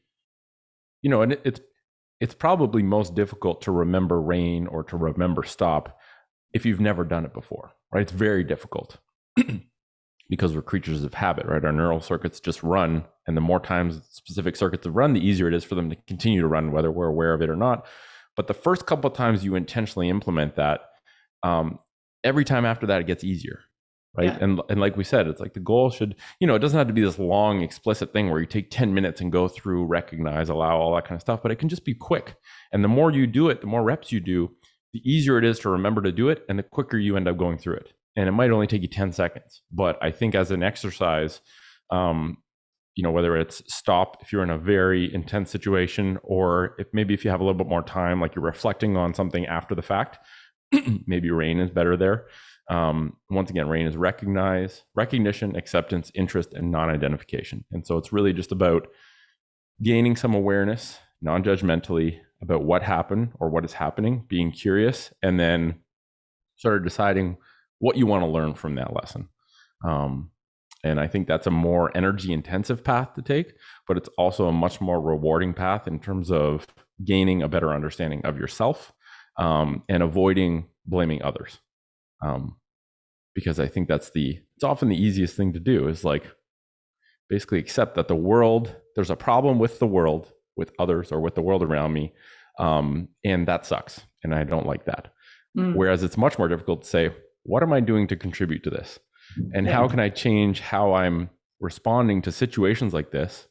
[1.02, 1.62] you know and it, it's
[2.20, 5.98] it's probably most difficult to remember rain or to remember stop
[6.54, 8.02] if you've never done it before right?
[8.02, 8.98] It's very difficult
[10.30, 11.64] because we're creatures of habit right?
[11.64, 15.48] Our neural circuits just run and the more times specific circuits have run the easier
[15.48, 17.86] it is for them to continue to run whether we're aware of it or not.
[18.36, 20.82] But the first couple of times you intentionally implement that
[21.44, 21.80] um,
[22.24, 23.60] every time after that it gets easier
[24.16, 24.26] right?
[24.26, 24.38] Yeah.
[24.42, 26.88] and and like we said it's like the goal should you know it doesn't have
[26.88, 30.50] to be this long explicit thing where you take 10 minutes and go through recognize
[30.50, 32.36] allow all that kind of stuff but it can just be quick.
[32.72, 34.52] And the more you do it the more reps you do
[34.94, 37.38] the easier it is to remember to do it and the quicker you end up
[37.38, 37.94] going through it.
[38.16, 41.42] And it might only take you 10 seconds but i think as an exercise
[41.90, 42.38] um,
[42.96, 47.14] you know whether it's stop if you're in a very intense situation or if maybe
[47.14, 49.82] if you have a little bit more time like you're reflecting on something after the
[49.82, 50.20] fact
[51.08, 52.26] maybe rain is better there.
[52.70, 57.66] Um, once again rain is recognize recognition acceptance interest and non-identification.
[57.72, 58.88] And so it's really just about
[59.82, 65.80] gaining some awareness non-judgmentally about what happened or what is happening being curious and then
[66.58, 67.38] sort of deciding
[67.80, 69.28] what you want to learn from that lesson.
[69.86, 70.32] Um,
[70.84, 73.54] and I think that's a more energy intensive path to take,
[73.88, 76.68] but it's also a much more rewarding path in terms of
[77.04, 78.94] gaining a better understanding of yourself
[79.38, 81.60] um, and avoiding blaming others.
[82.22, 82.58] Um,
[83.36, 86.24] because I think that's the, it's often the easiest thing to do is like
[87.30, 91.36] basically accept that the world, there's a problem with the world, with others, or with
[91.36, 92.14] the world around me.
[92.60, 94.02] Um, and that sucks.
[94.24, 95.12] And I don't like that.
[95.58, 95.76] Mm.
[95.76, 97.12] Whereas it's much more difficult to say,
[97.42, 99.00] what am I doing to contribute to this?
[99.54, 99.74] and yeah.
[99.74, 101.30] how can i change how i'm
[101.60, 103.48] responding to situations like this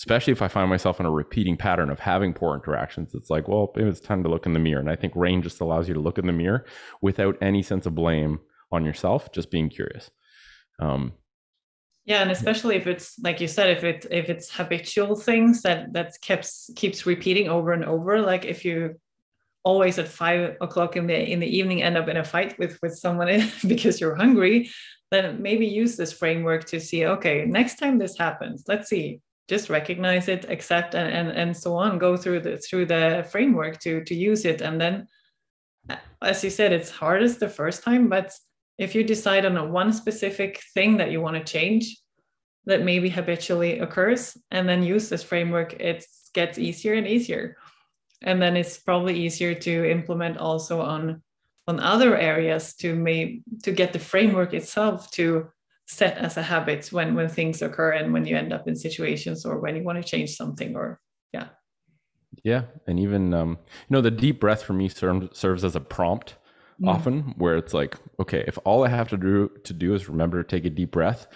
[0.00, 3.46] especially if i find myself in a repeating pattern of having poor interactions it's like
[3.46, 4.80] well it's time to look in the mirror.
[4.80, 6.64] And i think rain just allows you to look in the mirror
[7.00, 8.40] without any sense of blame
[8.72, 10.10] on yourself just being curious.
[10.78, 11.12] Um,
[12.04, 15.92] yeah and especially if it's like you said if it if it's habitual things that
[15.92, 18.98] that keeps keeps repeating over and over like if you
[19.62, 22.78] always at five o'clock in the in the evening end up in a fight with
[22.82, 23.28] with someone
[23.68, 24.70] because you're hungry
[25.10, 29.20] then maybe use this framework to see okay next time this happens let's see
[29.50, 31.98] just recognize it accept and and, and so on.
[31.98, 34.60] Go through the through the framework to to use it.
[34.62, 34.94] And then
[36.22, 38.28] as you said it's hardest the first time but
[38.78, 41.84] if you decide on a one specific thing that you want to change
[42.66, 47.56] that maybe habitually occurs and then use this framework it gets easier and easier.
[48.22, 51.22] And then it's probably easier to implement also on
[51.66, 55.48] on other areas to may to get the framework itself to
[55.90, 59.44] set as a habit when when things occur and when you end up in situations
[59.44, 61.00] or when you want to change something or
[61.32, 61.48] yeah
[62.44, 65.80] yeah and even um you know the deep breath for me serves serves as a
[65.80, 66.36] prompt
[66.80, 66.88] mm.
[66.88, 70.42] often where it's like okay if all i have to do to do is remember
[70.42, 71.26] to take a deep breath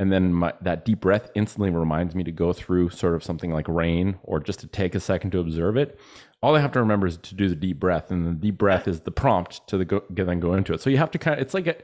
[0.00, 3.50] and then my, that deep breath instantly reminds me to go through sort of something
[3.50, 5.98] like rain or just to take a second to observe it
[6.40, 8.86] all I have to remember is to do the deep breath, and the deep breath
[8.86, 10.80] is the prompt to the go, then go into it.
[10.80, 11.74] So you have to kind of, it's like a,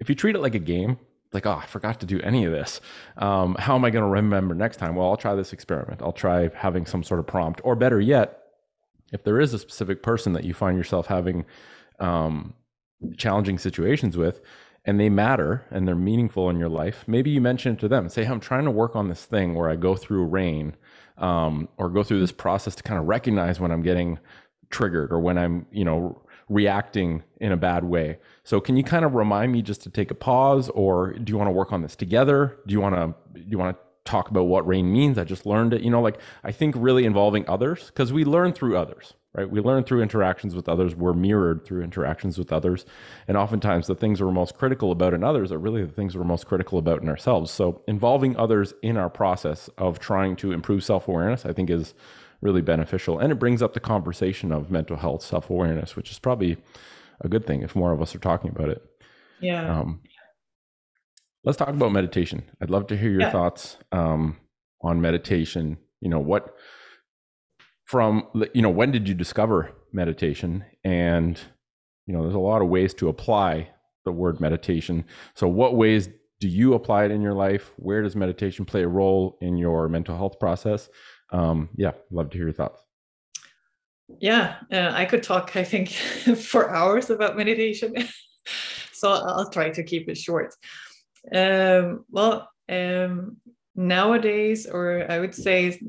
[0.00, 0.98] if you treat it like a game,
[1.32, 2.80] like oh, I forgot to do any of this.
[3.16, 4.94] Um, how am I going to remember next time?
[4.94, 6.02] Well, I'll try this experiment.
[6.02, 8.42] I'll try having some sort of prompt, or better yet,
[9.12, 11.44] if there is a specific person that you find yourself having
[12.00, 12.54] um,
[13.16, 14.40] challenging situations with,
[14.84, 18.08] and they matter and they're meaningful in your life, maybe you mention it to them.
[18.08, 20.74] Say, hey, I'm trying to work on this thing where I go through rain
[21.18, 24.18] um, or go through this process to kind of recognize when I'm getting
[24.70, 26.20] triggered or when I'm, you know,
[26.52, 28.18] reacting in a bad way.
[28.44, 31.38] So can you kind of remind me just to take a pause or do you
[31.38, 32.58] want to work on this together?
[32.66, 35.16] Do you want to do you want to talk about what rain means?
[35.18, 35.82] I just learned it.
[35.82, 39.50] You know, like I think really involving others because we learn through others right?
[39.50, 40.94] We learn through interactions with others.
[40.94, 42.84] We're mirrored through interactions with others.
[43.26, 46.24] And oftentimes, the things we're most critical about in others are really the things we're
[46.24, 47.50] most critical about in ourselves.
[47.50, 51.94] So, involving others in our process of trying to improve self awareness, I think, is
[52.42, 53.18] really beneficial.
[53.18, 56.58] And it brings up the conversation of mental health, self awareness, which is probably
[57.22, 58.82] a good thing if more of us are talking about it.
[59.40, 59.80] Yeah.
[59.80, 60.00] Um,
[61.44, 62.44] let's talk about meditation.
[62.60, 63.32] I'd love to hear your yeah.
[63.32, 64.36] thoughts um,
[64.82, 65.78] on meditation.
[66.00, 66.54] You know, what
[67.92, 71.38] from you know when did you discover meditation and
[72.06, 73.68] you know there's a lot of ways to apply
[74.06, 76.08] the word meditation so what ways
[76.40, 79.90] do you apply it in your life where does meditation play a role in your
[79.90, 80.88] mental health process
[81.32, 82.80] um, yeah love to hear your thoughts.
[84.20, 85.88] Yeah uh, i could talk i think
[86.50, 87.94] for hours about meditation
[88.92, 90.54] so i'll try to keep it short.
[91.34, 93.36] Um, well um,
[93.74, 95.80] nowadays or i would say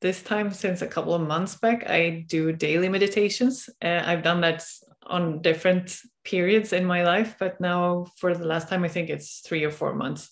[0.00, 3.70] this time since a couple of months back i do daily meditations.
[3.82, 4.64] Uh, i've done that
[5.06, 9.40] on different periods in my life but now for the last time i think it's
[9.40, 10.30] three or four months.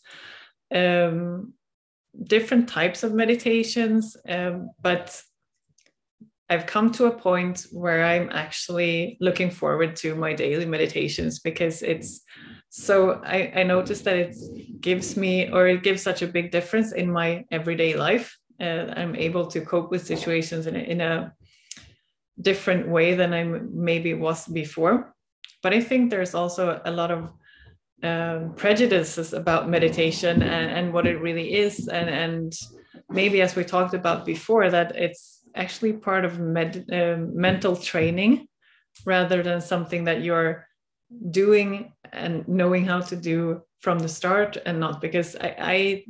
[0.74, 1.55] Um,
[2.22, 5.20] different types of meditations um, but
[6.48, 11.82] i've come to a point where i'm actually looking forward to my daily meditations because
[11.82, 12.22] it's
[12.76, 14.34] so I, I noticed that it
[14.80, 18.36] gives me or it gives such a big difference in my everyday life.
[18.60, 21.32] Uh, i'm able to cope with situations in in a
[22.40, 25.14] different way than i maybe was before.
[25.62, 27.30] But i think there's also a lot of
[28.05, 32.52] um, prejudices about meditation and, and what it really is and, and
[33.09, 38.46] maybe as we talked about before that it's actually part of med, uh, mental training
[39.07, 40.66] rather than something that you're
[41.30, 46.05] doing and knowing how to do from the start and not because I,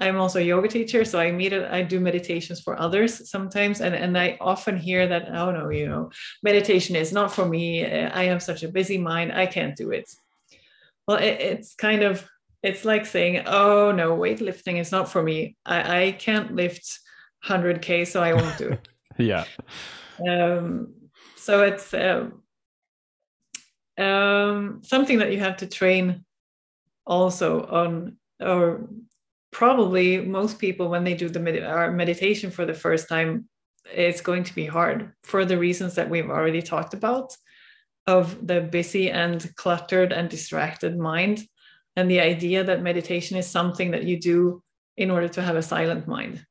[0.00, 3.82] I am also a yoga teacher, so I meet I do meditations for others sometimes,
[3.82, 6.10] and and I often hear that oh no, you know,
[6.42, 7.84] meditation is not for me.
[7.84, 10.10] I have such a busy mind, I can't do it.
[11.06, 12.28] Well, it, it's kind of
[12.62, 15.56] it's like saying oh no, weightlifting is not for me.
[15.64, 16.98] I I can't lift
[17.46, 18.88] 100k, so I won't do it.
[19.18, 19.44] yeah.
[20.28, 20.94] Um.
[21.36, 21.92] So it's.
[21.94, 22.42] Um,
[24.00, 26.24] um, something that you have to train
[27.06, 28.88] also on or
[29.50, 33.46] probably most people when they do the med- uh, meditation for the first time
[33.92, 37.36] it's going to be hard for the reasons that we've already talked about
[38.10, 41.36] of the busy and cluttered and distracted mind
[41.96, 44.62] and the idea that meditation is something that you do
[44.96, 46.44] in order to have a silent mind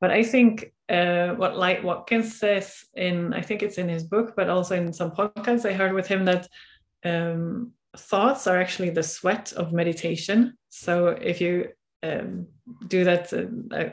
[0.00, 4.34] but i think uh, what Light Watkins says in, I think it's in his book,
[4.34, 6.48] but also in some podcasts I heard with him that
[7.04, 10.56] um, thoughts are actually the sweat of meditation.
[10.70, 11.68] So if you
[12.02, 12.46] um,
[12.86, 13.90] do that uh, uh,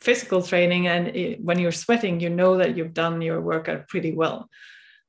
[0.00, 4.12] physical training and it, when you're sweating, you know that you've done your workout pretty
[4.12, 4.48] well.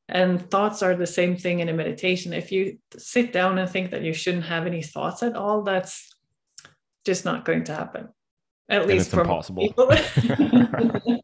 [0.10, 2.34] And thoughts are the same thing in a meditation.
[2.34, 6.10] If you sit down and think that you shouldn't have any thoughts at all, that's
[7.05, 8.10] just not going to happen
[8.70, 9.74] at and least for impossible.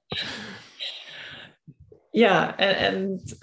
[2.13, 3.33] yeah, and, and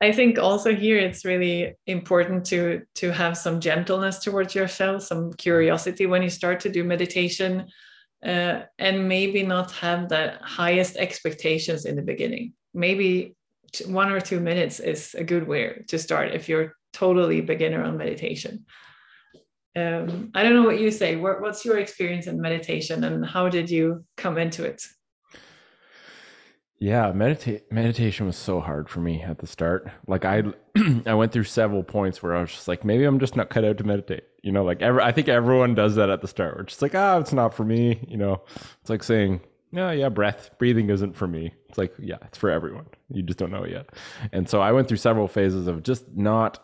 [0.00, 5.32] I think also here it's really important to to have some gentleness towards yourself, some
[5.32, 7.66] curiosity when you start to do meditation,
[8.24, 12.52] uh, and maybe not have the highest expectations in the beginning.
[12.74, 13.34] Maybe
[13.86, 17.96] one or two minutes is a good way to start if you're totally beginner on
[17.96, 18.64] meditation
[19.78, 21.16] um, I don't know what you say.
[21.16, 24.82] What, what's your experience in meditation, and how did you come into it?
[26.80, 29.90] Yeah, meditate meditation was so hard for me at the start.
[30.06, 30.44] Like I
[31.06, 33.64] I went through several points where I was just like, maybe I'm just not cut
[33.64, 34.24] out to meditate.
[34.42, 36.56] You know, like every, I think everyone does that at the start.
[36.56, 38.04] We're just like, ah, oh, it's not for me.
[38.08, 38.42] You know,
[38.80, 39.40] it's like saying,
[39.72, 41.52] yeah, yeah, breath, breathing isn't for me.
[41.68, 42.86] It's like, yeah, it's for everyone.
[43.10, 43.90] You just don't know it yet.
[44.32, 46.58] And so I went through several phases of just not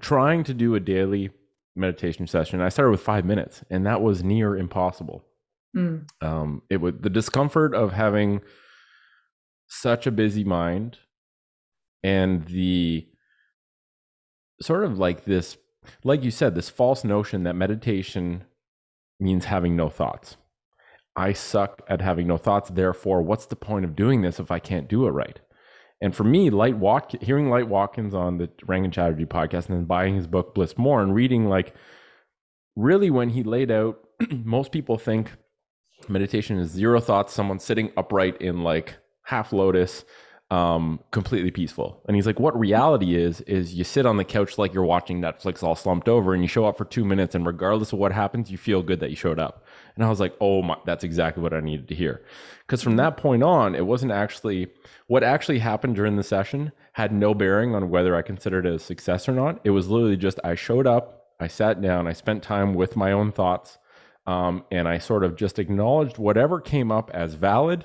[0.00, 1.30] trying to do a daily
[1.76, 2.60] meditation session.
[2.60, 5.24] I started with five minutes, and that was near impossible.
[5.76, 6.08] Mm.
[6.22, 8.40] Um, it would the discomfort of having
[9.66, 10.98] such a busy mind,
[12.02, 13.06] and the
[14.60, 15.56] sort of like this,
[16.04, 18.44] like you said, this false notion that meditation
[19.20, 20.36] means having no thoughts.
[21.16, 22.70] I suck at having no thoughts.
[22.70, 25.40] Therefore, what's the point of doing this if I can't do it right?
[26.00, 29.84] And for me, Light Walk, hearing Light Watkins on the Rangan Chatterjee podcast and then
[29.84, 31.74] buying his book Bliss More and reading like
[32.76, 33.98] really when he laid out,
[34.30, 35.30] most people think
[36.08, 40.04] meditation is zero thoughts, someone sitting upright in like half lotus,
[40.50, 42.00] um, completely peaceful.
[42.06, 45.20] And he's like, what reality is, is you sit on the couch like you're watching
[45.20, 48.12] Netflix all slumped over and you show up for two minutes and regardless of what
[48.12, 49.64] happens, you feel good that you showed up.
[49.98, 52.22] And I was like, oh my, that's exactly what I needed to hear.
[52.60, 54.68] Because from that point on, it wasn't actually
[55.08, 58.78] what actually happened during the session had no bearing on whether I considered it a
[58.78, 59.58] success or not.
[59.64, 63.10] It was literally just I showed up, I sat down, I spent time with my
[63.10, 63.78] own thoughts,
[64.24, 67.84] um, and I sort of just acknowledged whatever came up as valid.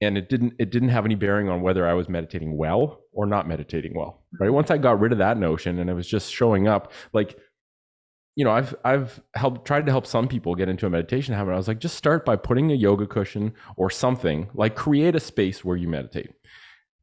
[0.00, 3.26] And it didn't it didn't have any bearing on whether I was meditating well or
[3.26, 4.22] not meditating well.
[4.38, 4.50] Right.
[4.50, 7.36] Once I got rid of that notion and it was just showing up, like
[8.36, 11.52] you know, I've I've helped tried to help some people get into a meditation habit.
[11.52, 15.20] I was like, just start by putting a yoga cushion or something, like create a
[15.20, 16.30] space where you meditate.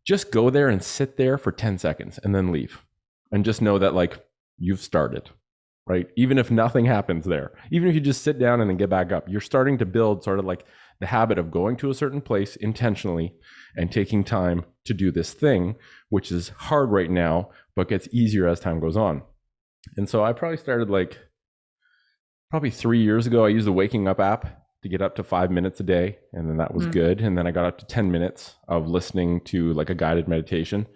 [0.06, 2.84] just go there and sit there for 10 seconds and then leave
[3.32, 4.26] and just know that like
[4.58, 5.30] you've started
[5.88, 8.90] right even if nothing happens there even if you just sit down and then get
[8.90, 10.66] back up you're starting to build sort of like
[11.00, 13.34] the habit of going to a certain place intentionally
[13.76, 15.76] and taking time to do this thing
[16.10, 19.22] which is hard right now but gets easier as time goes on
[19.98, 21.18] and so i probably started like
[22.50, 25.52] probably three years ago i used the waking up app to get up to five
[25.52, 26.92] minutes a day and then that was mm.
[26.92, 27.22] good.
[27.22, 30.88] And then i got up to 10 minutes of listening to like a guided meditation.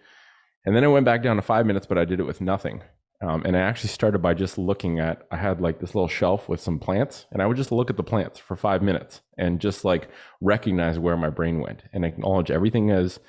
[0.65, 2.81] And then i went back down to five minutes but i did it with nothing.
[3.21, 6.49] Um, and i actually started by just looking at i had like this little shelf
[6.49, 9.61] with some plants and i would just look at the plants for five minutes and
[9.61, 10.09] just like
[10.41, 13.19] recognize where my brain went and acknowledge everything as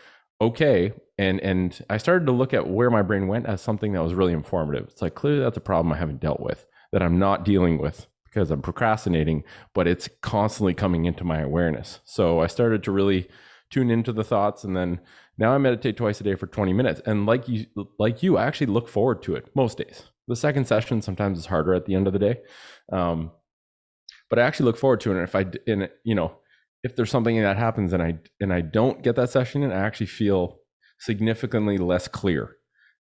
[0.40, 4.02] okay and and i started to look at where my brain went as something that
[4.02, 7.18] was really informative it's like clearly that's a problem i haven't dealt with that i'm
[7.18, 8.06] not dealing with
[8.36, 12.00] because I'm procrastinating, but it's constantly coming into my awareness.
[12.04, 13.30] So I started to really
[13.70, 15.00] tune into the thoughts and then
[15.38, 17.00] now I meditate twice a day for 20 minutes.
[17.06, 17.64] And like you
[17.98, 20.02] like you, I actually look forward to it most days.
[20.28, 22.40] The second session sometimes is harder at the end of the day.
[22.92, 23.30] Um,
[24.28, 25.14] but I actually look forward to it.
[25.14, 25.46] And if I
[26.04, 26.36] you know,
[26.82, 29.78] if there's something that happens and I and I don't get that session and I
[29.78, 30.58] actually feel
[30.98, 32.56] significantly less clear.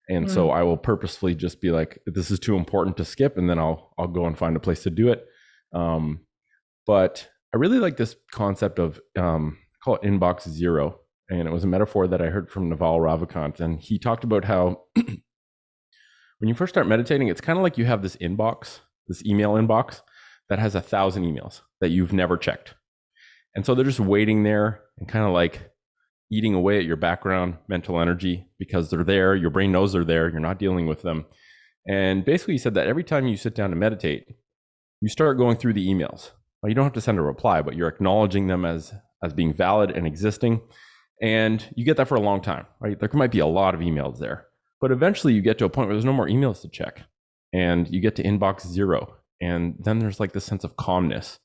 [0.08, 0.30] And mm.
[0.30, 3.58] so i will purposefully just be like this is too important to skip and then
[3.58, 5.24] i'll i'll go and find a place to do it.
[5.72, 6.20] Um,
[6.86, 11.00] but i really like this concept of um, call it inbox zero.
[11.30, 14.44] And it was a metaphor that i heard from naval ravikant and he talked about
[14.44, 19.24] how when you first start meditating it's kind of like you have this inbox this
[19.24, 20.00] email inbox
[20.48, 22.74] that has a thousand emails that you've never checked.
[23.54, 25.70] And so they're just waiting there and kind of like
[26.30, 29.34] eating away at your background mental energy because they're there.
[29.34, 30.28] Your brain knows they're there.
[30.28, 31.26] You're not dealing with them.
[31.88, 34.26] And basically, he said that every time you sit down to meditate,
[35.00, 36.30] you start going through the emails.
[36.62, 38.94] Well, you don't have to send a reply, but you're acknowledging them as
[39.24, 40.60] as being valid and existing.
[41.22, 42.98] And you get that for a long time, right?
[42.98, 44.46] There might be a lot of emails there,
[44.80, 47.02] but eventually you get to a point where there's no more emails to check,
[47.52, 51.38] and you get to inbox zero, and then there's like this sense of calmness.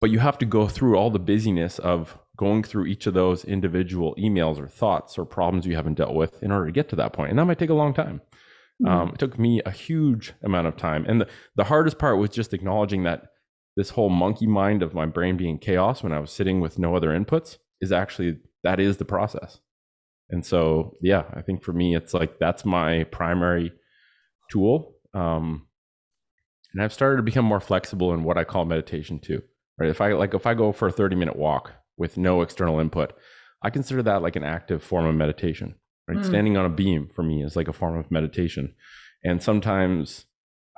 [0.00, 3.44] But you have to go through all the busyness of going through each of those
[3.44, 6.96] individual emails or thoughts or problems you haven't dealt with in order to get to
[6.96, 7.30] that point.
[7.30, 8.22] And that might take a long time.
[8.82, 8.88] Mm-hmm.
[8.88, 11.04] Um, it took me a huge amount of time.
[11.06, 13.24] And the, the hardest part was just acknowledging that
[13.76, 16.94] this whole monkey mind of my brain being chaos when I was sitting with no
[16.94, 19.58] other inputs is actually, that is the process.
[20.30, 23.72] And so, yeah, I think for me, it's like that's my primary
[24.48, 24.94] tool.
[25.12, 25.66] Um,
[26.72, 29.42] and I've started to become more flexible in what I call meditation too.
[29.78, 29.90] Right?
[29.90, 33.12] If I like, if I go for a 30 minute walk, with no external input.
[33.62, 35.74] I consider that like an active form of meditation.
[36.06, 36.18] Right?
[36.18, 36.24] Mm.
[36.24, 38.74] Standing on a beam for me is like a form of meditation.
[39.24, 40.24] And sometimes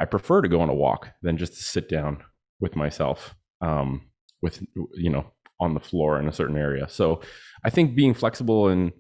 [0.01, 2.25] I prefer to go on a walk than just to sit down
[2.59, 4.09] with myself, um,
[4.43, 4.65] with
[4.95, 5.27] you know,
[5.61, 6.89] on the floor in a certain area.
[6.89, 7.21] So
[7.65, 8.93] I think being flexible in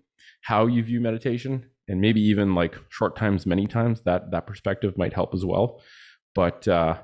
[0.42, 4.96] how you view meditation and maybe even like short times, many times, that that perspective
[4.96, 5.82] might help as well.
[6.34, 6.98] But uh,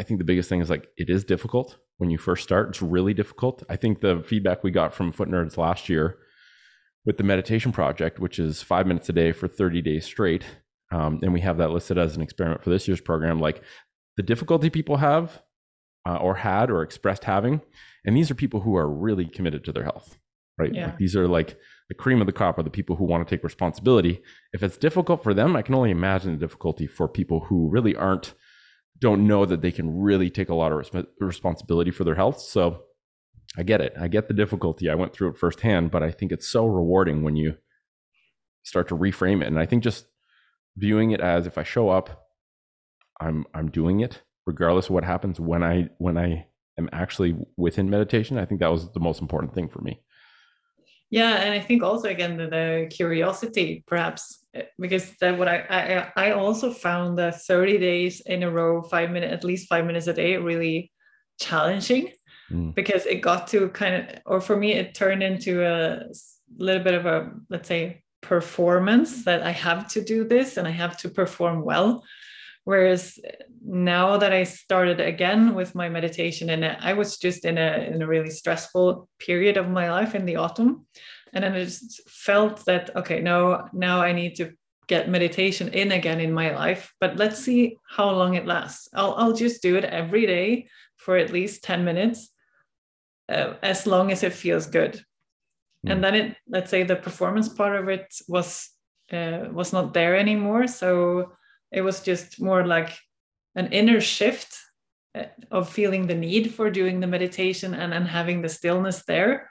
[0.00, 2.70] I think the biggest thing is like it is difficult when you first start.
[2.70, 3.62] It's really difficult.
[3.68, 6.16] I think the feedback we got from Foot Nerds last year
[7.04, 10.44] with the meditation project, which is five minutes a day for 30 days straight,
[10.90, 13.62] um, and we have that listed as an experiment for this year's program, like
[14.16, 15.42] the difficulty people have
[16.06, 17.60] uh, or had or expressed having,
[18.04, 20.18] and these are people who are really committed to their health,
[20.56, 20.74] right?
[20.74, 20.86] Yeah.
[20.86, 23.36] Like these are like the cream of the crop are the people who want to
[23.36, 24.22] take responsibility.
[24.52, 27.96] If it's difficult for them, I can only imagine the difficulty for people who really
[27.96, 28.34] aren't
[29.00, 32.40] don't know that they can really take a lot of res- responsibility for their health.
[32.40, 32.82] So
[33.56, 33.94] I get it.
[33.98, 34.90] I get the difficulty.
[34.90, 37.56] I went through it firsthand, but I think it's so rewarding when you
[38.62, 39.46] start to reframe it.
[39.46, 40.06] And I think just
[40.76, 42.28] viewing it as if I show up,
[43.20, 46.46] I'm I'm doing it regardless of what happens when I when I
[46.78, 48.38] am actually within meditation.
[48.38, 50.00] I think that was the most important thing for me.
[51.10, 56.10] Yeah, and I think also again the, the curiosity perhaps eh, because that what I,
[56.16, 59.86] I I also found that 30 days in a row, five minutes at least five
[59.86, 60.92] minutes a day, really
[61.40, 62.12] challenging
[62.50, 62.74] mm.
[62.74, 66.02] because it got to kind of or for me it turned into a
[66.58, 70.72] little bit of a let's say performance that I have to do this and I
[70.72, 72.04] have to perform well.
[72.68, 73.18] Whereas
[73.64, 78.02] now that I started again with my meditation, and I was just in a in
[78.02, 80.86] a really stressful period of my life in the autumn,
[81.32, 84.52] and then I just felt that okay, no, now I need to
[84.86, 86.92] get meditation in again in my life.
[87.00, 88.86] But let's see how long it lasts.
[88.92, 92.28] I'll I'll just do it every day for at least ten minutes,
[93.30, 94.92] uh, as long as it feels good.
[95.86, 95.92] Mm.
[95.92, 98.68] And then it let's say the performance part of it was
[99.10, 101.32] uh, was not there anymore, so
[101.72, 102.98] it was just more like
[103.54, 104.58] an inner shift
[105.14, 109.48] uh, of feeling the need for doing the meditation and, and having the stillness there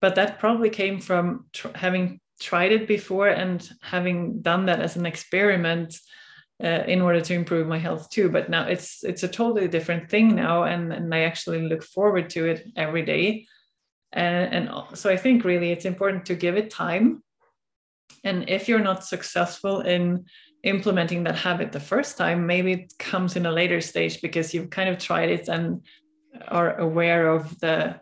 [0.00, 4.96] but that probably came from tr- having tried it before and having done that as
[4.96, 5.98] an experiment
[6.62, 8.28] uh, in order to improve my health too.
[8.30, 12.30] But now it's it's a totally different thing now, and, and I actually look forward
[12.30, 13.46] to it every day.
[14.12, 17.22] And, and so I think really it's important to give it time.
[18.24, 20.24] And if you're not successful in
[20.62, 24.70] implementing that habit the first time, maybe it comes in a later stage because you've
[24.70, 25.82] kind of tried it and
[26.48, 28.00] are aware of the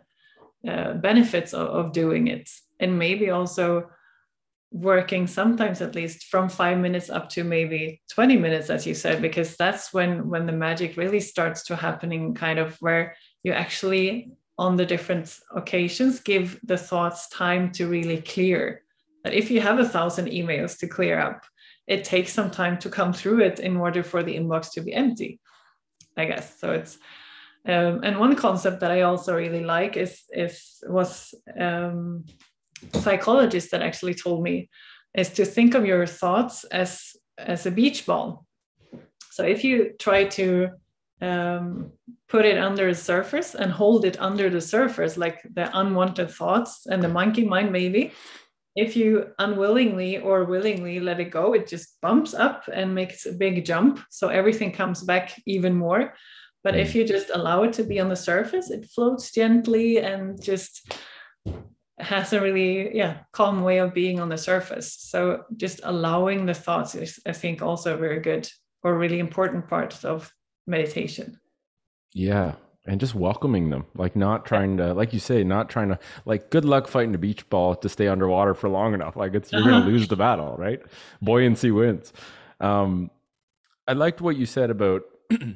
[0.67, 2.49] uh, benefits of, of doing it.
[2.79, 3.89] And maybe also
[4.71, 9.19] working sometimes at least from five minutes up to maybe 20 minutes as you said
[9.19, 14.29] because that's when when the magic really starts to happening kind of where you actually
[14.59, 18.83] on the different occasions give the thoughts time to really clear
[19.23, 21.43] that if you have a thousand emails to clear up
[21.89, 24.93] it takes some time to come through it in order for the inbox to be
[24.93, 25.39] empty
[26.17, 26.97] i guess so it's
[27.67, 32.23] um, and one concept that i also really like is is was um,
[32.93, 34.69] psychologist that actually told me
[35.13, 38.45] is to think of your thoughts as as a beach ball.
[39.31, 40.69] So if you try to
[41.21, 41.91] um,
[42.27, 46.85] put it under a surface and hold it under the surface, like the unwanted thoughts
[46.85, 48.11] and the monkey mind, maybe.
[48.75, 53.33] If you unwillingly or willingly let it go, it just bumps up and makes a
[53.33, 53.99] big jump.
[54.09, 56.13] So everything comes back even more.
[56.63, 56.95] But if mm.
[56.95, 60.91] you just allow it to be on the surface, it floats gently and just
[61.99, 66.53] has a really yeah calm way of being on the surface so just allowing the
[66.53, 68.49] thoughts is i think also a very good
[68.83, 70.31] or really important part of
[70.65, 71.37] meditation
[72.13, 72.53] yeah
[72.85, 76.49] and just welcoming them like not trying to like you say not trying to like
[76.49, 79.63] good luck fighting a beach ball to stay underwater for long enough like it's you're
[79.63, 80.81] gonna lose the battle right
[81.21, 82.13] buoyancy wins
[82.59, 83.11] um
[83.87, 85.55] i liked what you said about you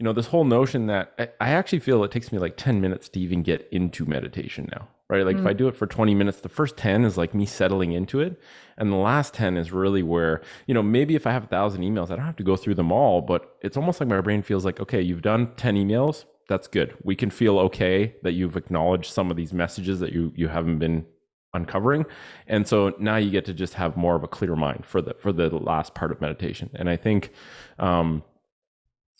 [0.00, 3.08] know this whole notion that I, I actually feel it takes me like 10 minutes
[3.10, 5.26] to even get into meditation now right?
[5.26, 5.40] Like mm.
[5.40, 5.58] if I mm.
[5.58, 8.40] do it for 20 minutes, the first 10 is like me settling into it.
[8.78, 11.82] And the last 10 is really where, you know, maybe if I have a thousand
[11.82, 14.40] emails, I don't have to go through them all, but it's almost like my brain
[14.40, 16.24] feels like, okay, you've done 10 emails.
[16.50, 16.96] That's good.
[17.04, 20.80] We can feel okay that you've acknowledged some of these messages that you you haven't
[20.80, 21.06] been
[21.54, 22.04] uncovering.
[22.48, 25.14] And so now you get to just have more of a clear mind for the
[25.14, 26.68] for the last part of meditation.
[26.74, 27.30] And I think
[27.78, 28.24] um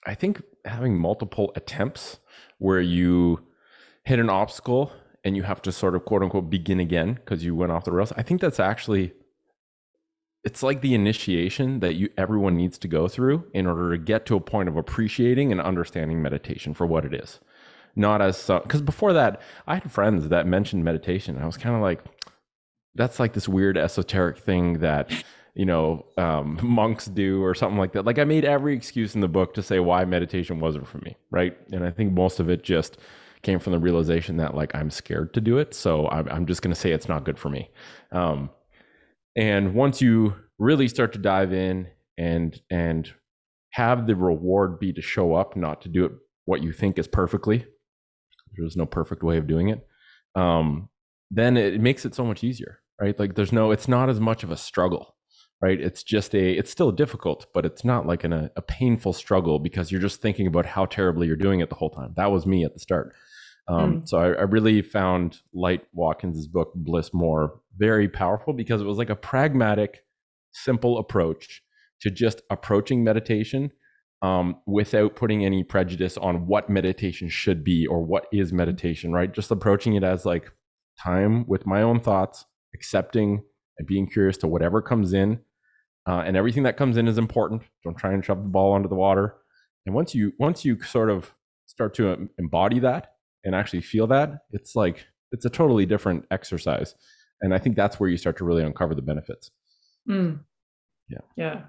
[0.05, 2.19] I think having multiple attempts
[2.59, 3.47] where you
[4.03, 7.55] hit an obstacle and you have to sort of quote unquote begin again because you
[7.55, 8.13] went off the rails.
[8.17, 9.13] I think that's actually
[10.43, 14.25] it's like the initiation that you everyone needs to go through in order to get
[14.27, 17.41] to a point of appreciating and understanding meditation for what it is.
[17.95, 21.35] Not as because before that, I had friends that mentioned meditation.
[21.35, 22.03] And I was kind of like,
[22.95, 25.13] that's like this weird esoteric thing that
[25.55, 28.07] you know um, monks do or something like that.
[28.07, 31.17] Like I made every excuse in the book to say why meditation wasn't for me,
[31.31, 31.57] right?
[31.73, 32.97] And I think most of it just
[33.43, 36.63] came from the realization that like I'm scared to do it, so I'm, I'm just
[36.63, 37.71] going to say it's not good for me.
[38.13, 38.51] Um,
[39.37, 43.13] and once you really start to dive in and and
[43.73, 46.13] have the reward be to show up, not to do it
[46.45, 47.65] what you think is perfectly.
[48.57, 49.87] There's no perfect way of doing it.
[50.35, 50.89] Um,
[51.31, 53.17] then it makes it so much easier, right?
[53.19, 55.17] Like there's no, it's not as much of a struggle
[55.63, 59.13] right it's just a it's still difficult but it's not like an, a, a painful
[59.13, 62.31] struggle because you're just thinking about how terribly you're doing it the whole time that
[62.31, 63.15] was me at the start
[63.69, 64.09] um, mm.
[64.09, 68.99] So I, I, really found Light Watkins's book Bliss More very powerful because it was
[68.99, 70.05] like a pragmatic,
[70.53, 71.63] simple approach
[72.01, 73.71] to just approaching meditation
[74.23, 79.13] um, without putting any prejudice on what meditation should be or what is meditation.
[79.13, 80.51] Right, just approaching it as like
[80.99, 82.45] time with my own thoughts,
[82.75, 83.43] accepting
[83.79, 85.41] and being curious to whatever comes in,
[86.07, 87.63] uh, and everything that comes in is important.
[87.85, 89.37] Don't try and shove the ball under the water.
[89.87, 91.35] And once you once you sort of
[91.67, 93.13] start to embody that
[93.45, 96.95] and actually feel that, it's like it's a totally different exercise.
[97.41, 99.51] And I think that's where you start to really uncover the benefits.
[100.09, 100.41] Mm.
[101.09, 101.19] Yeah.
[101.37, 101.61] Yeah.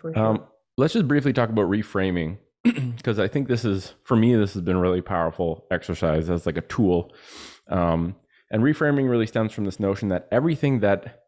[0.00, 0.18] Sure.
[0.18, 0.44] Um,
[0.76, 4.62] let's just briefly talk about reframing because I think this is for me this has
[4.62, 7.12] been a really powerful exercise as like a tool.
[7.68, 8.16] Um,
[8.50, 11.24] and reframing really stems from this notion that everything that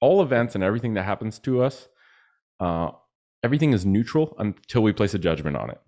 [0.00, 1.88] all events and everything that happens to us,
[2.60, 2.90] uh,
[3.42, 5.80] everything is neutral until we place a judgment on it.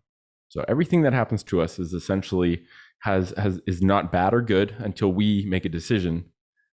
[0.49, 2.62] So everything that happens to us is essentially
[3.01, 6.24] has has is not bad or good until we make a decision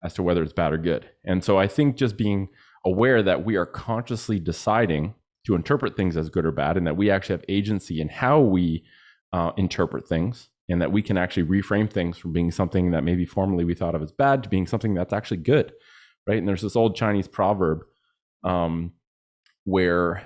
[0.05, 1.09] as to whether it's bad or good.
[1.24, 2.48] And so I think just being
[2.84, 5.14] aware that we are consciously deciding
[5.46, 8.40] to interpret things as good or bad, and that we actually have agency in how
[8.40, 8.84] we
[9.32, 13.26] uh, interpret things, and that we can actually reframe things from being something that maybe
[13.26, 15.72] formerly we thought of as bad to being something that's actually good,
[16.26, 16.38] right?
[16.38, 17.80] And there's this old Chinese proverb
[18.44, 18.92] um,
[19.64, 20.22] where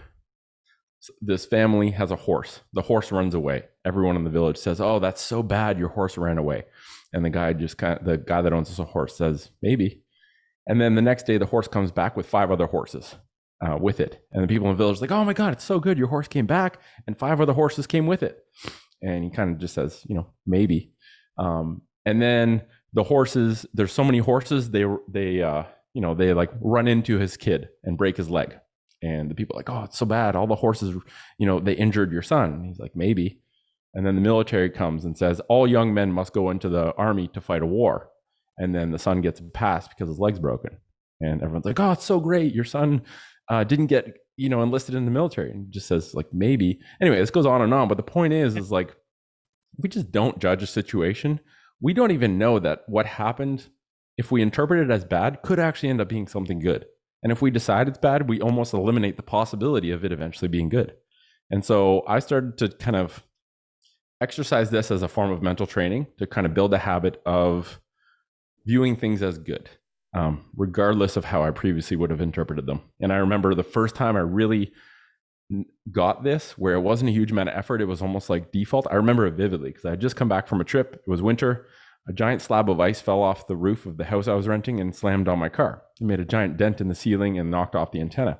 [1.21, 2.61] this family has a horse.
[2.73, 3.65] The horse runs away.
[3.85, 5.79] Everyone in the village says, "Oh, that's so bad.
[5.79, 6.65] Your horse ran away."
[7.13, 10.03] And the guy just kind of, the guy that owns the horse says, "Maybe."
[10.67, 13.15] And then the next day, the horse comes back with five other horses
[13.61, 14.25] uh, with it.
[14.33, 15.99] And the people in the village are like, oh my God, it's so good.
[15.99, 18.45] Your horse came back, and five other horses came with it.
[19.03, 20.93] And he kind of just says, you know, maybe.
[21.39, 26.33] Um, and then the horses, there's so many horses, they, they, uh, you know, they
[26.33, 28.57] like run into his kid and break his leg.
[29.03, 30.37] And the people like, oh, it's so bad.
[30.37, 30.97] All the horses,
[31.39, 32.53] you know, they injured your son.
[32.53, 33.41] And he's like, maybe.
[33.95, 37.29] And then the military comes and says, all young men must go into the army
[37.29, 38.11] to fight a war.
[38.59, 40.79] And then the son gets passed because his leg's broken.
[41.21, 42.55] And everyone's like, oh, it's so great.
[42.55, 43.03] Your son
[43.51, 45.51] uh, didn't get, you know, enlisted in the military.
[45.51, 46.81] And just says, like, maybe.
[47.01, 47.89] Anyway, this goes on and on.
[47.89, 48.95] But the point is, is like,
[49.79, 51.41] we just don't judge a situation.
[51.81, 53.67] We don't even know that what happened,
[54.17, 56.87] if we interpret it as bad, could actually end up being something good.
[57.23, 60.69] And if we decide it's bad, we almost eliminate the possibility of it eventually being
[60.69, 60.95] good.
[61.51, 63.25] And so I started to kind of
[64.21, 67.81] exercise this as a form of mental training to kind of build a habit of
[68.65, 69.69] viewing things as good,
[70.15, 72.81] um, regardless of how I previously would have interpreted them.
[73.01, 74.73] And I remember the first time I really
[75.93, 78.87] got this, where it wasn't a huge amount of effort, it was almost like default.
[78.91, 80.95] I remember it vividly because I had just come back from a trip.
[81.07, 81.67] It was winter.
[82.09, 84.81] A giant slab of ice fell off the roof of the house I was renting
[84.81, 85.83] and slammed on my car.
[86.01, 88.39] It made a giant dent in the ceiling and knocked off the antenna.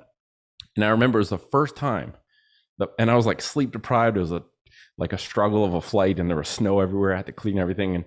[0.75, 2.13] And I remember it was the first time
[2.77, 4.15] that, and I was like sleep deprived.
[4.15, 4.43] It was a
[4.97, 7.13] like a struggle of a flight and there was snow everywhere.
[7.13, 7.95] I had to clean everything.
[7.95, 8.05] And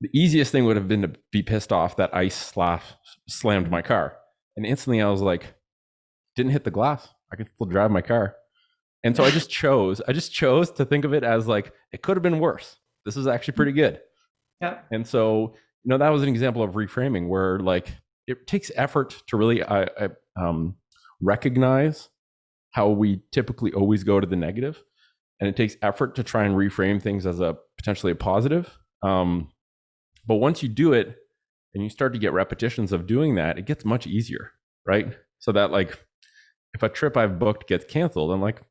[0.00, 2.82] the easiest thing would have been to be pissed off that ice slash
[3.28, 4.16] slammed my car.
[4.56, 5.54] And instantly I was like,
[6.36, 7.08] didn't hit the glass.
[7.32, 8.36] I could still drive my car.
[9.04, 12.02] And so I just chose, I just chose to think of it as like, it
[12.02, 12.76] could have been worse.
[13.04, 14.00] This is actually pretty good.
[14.60, 14.78] Yeah.
[14.90, 17.88] And so, you know, that was an example of reframing where like
[18.26, 20.76] it takes effort to really uh, uh, um,
[21.20, 22.08] recognize
[22.70, 24.82] how we typically always go to the negative
[25.40, 28.78] and it takes effort to try and reframe things as a potentially a positive.
[29.02, 29.50] Um,
[30.26, 31.16] but once you do it
[31.74, 34.52] and you start to get repetitions of doing that, it gets much easier,
[34.86, 35.14] right?
[35.38, 35.98] So that like
[36.72, 38.62] if a trip I've booked gets canceled, I'm like,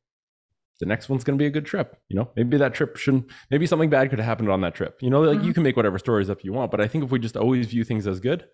[0.80, 1.96] the next one's going to be a good trip.
[2.08, 4.98] You know, maybe that trip shouldn't, maybe something bad could have happened on that trip.
[5.00, 5.46] You know, like mm-hmm.
[5.46, 6.70] you can make whatever stories up you want.
[6.70, 8.46] But I think if we just always view things as good,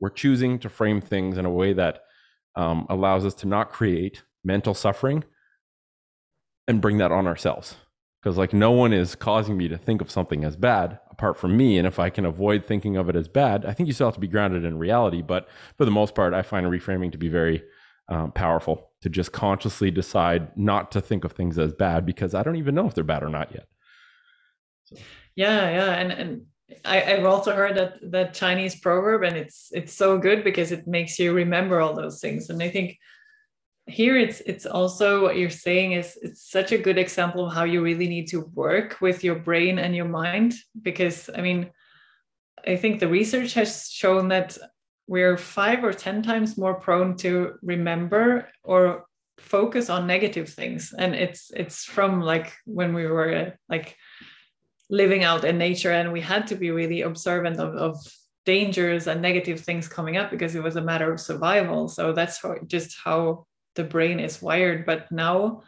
[0.00, 2.00] we're choosing to frame things in a way that
[2.56, 5.24] um, allows us to not create mental suffering
[6.66, 7.76] and bring that on ourselves
[8.20, 11.56] because like no one is causing me to think of something as bad apart from
[11.56, 14.06] me and if i can avoid thinking of it as bad i think you still
[14.06, 17.18] have to be grounded in reality but for the most part i find reframing to
[17.18, 17.62] be very
[18.10, 22.42] um, powerful to just consciously decide not to think of things as bad because i
[22.42, 23.66] don't even know if they're bad or not yet
[24.84, 24.96] so.
[25.36, 26.42] yeah yeah and and
[26.84, 30.86] I, i've also heard that that chinese proverb and it's it's so good because it
[30.86, 32.98] makes you remember all those things and i think
[33.86, 37.64] here it's it's also what you're saying is it's such a good example of how
[37.64, 41.70] you really need to work with your brain and your mind because i mean
[42.66, 44.56] i think the research has shown that
[45.10, 49.06] we're five or ten times more prone to remember or
[49.38, 50.94] focus on negative things.
[50.96, 53.96] And it's it's from like when we were like
[54.88, 57.96] living out in nature and we had to be really observant of, of
[58.46, 61.88] dangers and negative things coming up because it was a matter of survival.
[61.88, 64.86] So that's how, just how the brain is wired.
[64.86, 65.62] But now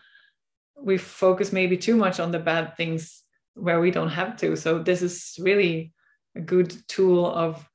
[0.80, 3.24] we focus maybe too much on the bad things
[3.54, 4.54] where we don't have to.
[4.54, 5.92] So this is really
[6.36, 7.68] a good tool of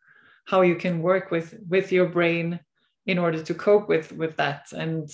[0.48, 2.60] how you can work with with your brain
[3.06, 5.10] in order to cope with with that and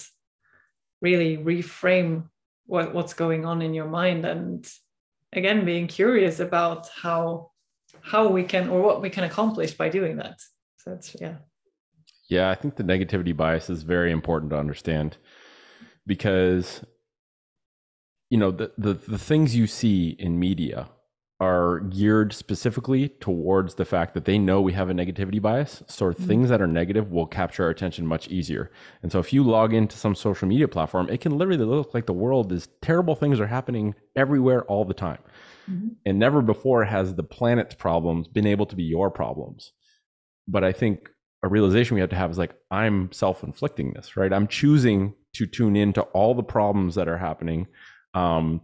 [1.02, 2.30] really reframe
[2.66, 4.26] what, what's going on in your mind.
[4.26, 4.66] And
[5.34, 7.52] again being curious about how
[8.02, 10.40] how we can or what we can accomplish by doing that.
[10.78, 11.36] So that's yeah.
[12.30, 15.18] Yeah, I think the negativity bias is very important to understand
[16.06, 16.84] because
[18.30, 20.90] you know the, the, the things you see in media
[21.44, 25.84] are geared specifically towards the fact that they know we have a negativity bias.
[25.88, 26.26] So mm-hmm.
[26.26, 28.72] things that are negative will capture our attention much easier.
[29.02, 32.06] And so if you log into some social media platform, it can literally look like
[32.06, 35.20] the world is terrible things are happening everywhere all the time.
[35.70, 35.88] Mm-hmm.
[36.06, 39.74] And never before has the planet's problems been able to be your problems.
[40.48, 41.10] But I think
[41.44, 45.46] a realization we have to have is like i'm self-inflicting this right i'm choosing to
[45.46, 47.68] tune into all the problems that are happening
[48.14, 48.62] um,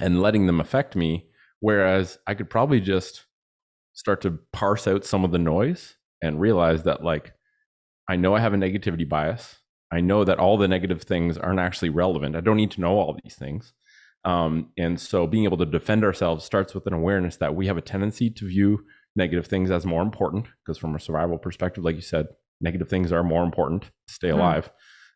[0.00, 1.27] and letting them affect me
[1.60, 3.26] whereas i could probably just
[3.94, 7.32] start to parse out some of the noise and realize that like
[8.08, 9.58] i know i have a negativity bias.
[9.90, 12.36] I know that all the negative things aren't actually relevant.
[12.36, 13.72] I don't need to know all these things.
[14.24, 17.78] Um, and so being able to defend ourselves starts with an awareness that we have
[17.78, 18.84] a tendency to view
[19.16, 22.26] negative things as more important because from a survival perspective like you said
[22.60, 24.38] negative things are more important to stay mm-hmm.
[24.38, 24.70] alive.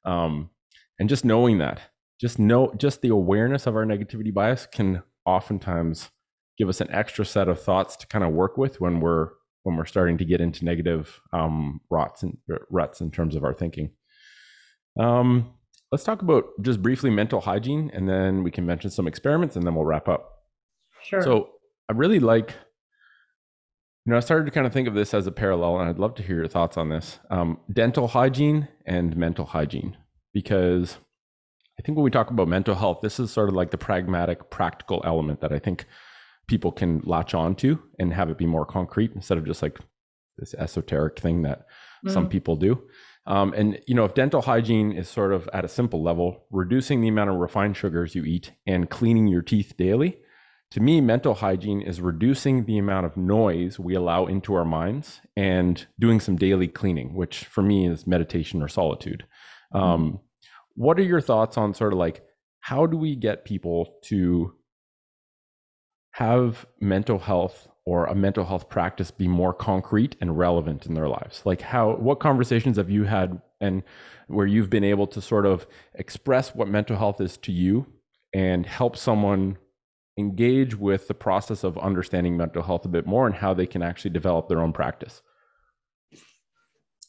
[0.04, 0.50] Um,
[0.98, 1.80] and just knowing that
[2.20, 6.10] just know just the awareness of our negativity bias can oftentimes
[6.58, 9.30] give us an extra set of thoughts to kind of work with when we're
[9.64, 12.36] when we're starting to get into negative um, ruts and
[12.70, 13.90] ruts in terms of our thinking.
[14.98, 15.54] Um,
[15.92, 19.66] let's talk about just briefly mental hygiene, and then we can mention some experiments, and
[19.66, 20.42] then we'll wrap up.
[21.04, 21.22] Sure.
[21.22, 21.50] So
[21.88, 22.50] I really like,
[24.04, 25.98] you know, I started to kind of think of this as a parallel, and I'd
[25.98, 29.96] love to hear your thoughts on this: um, dental hygiene and mental hygiene,
[30.34, 30.98] because
[31.78, 34.50] I think when we talk about mental health, this is sort of like the pragmatic,
[34.50, 35.86] practical element that I think
[36.52, 39.78] people can latch on to and have it be more concrete instead of just like
[40.36, 41.64] this esoteric thing that
[42.06, 42.12] mm.
[42.12, 42.78] some people do.
[43.26, 47.00] Um, and you know, if dental hygiene is sort of at a simple level, reducing
[47.00, 50.18] the amount of refined sugars you eat and cleaning your teeth daily,
[50.72, 55.22] to me, mental hygiene is reducing the amount of noise we allow into our minds
[55.34, 59.24] and doing some daily cleaning, which for me is meditation or solitude.
[59.72, 60.20] Um, mm.
[60.74, 62.22] What are your thoughts on sort of like
[62.60, 64.54] how do we get people to
[66.12, 71.08] have mental health or a mental health practice be more concrete and relevant in their
[71.08, 71.42] lives?
[71.44, 73.82] Like how what conversations have you had and
[74.28, 77.86] where you've been able to sort of express what mental health is to you
[78.34, 79.58] and help someone
[80.18, 83.82] engage with the process of understanding mental health a bit more and how they can
[83.82, 85.22] actually develop their own practice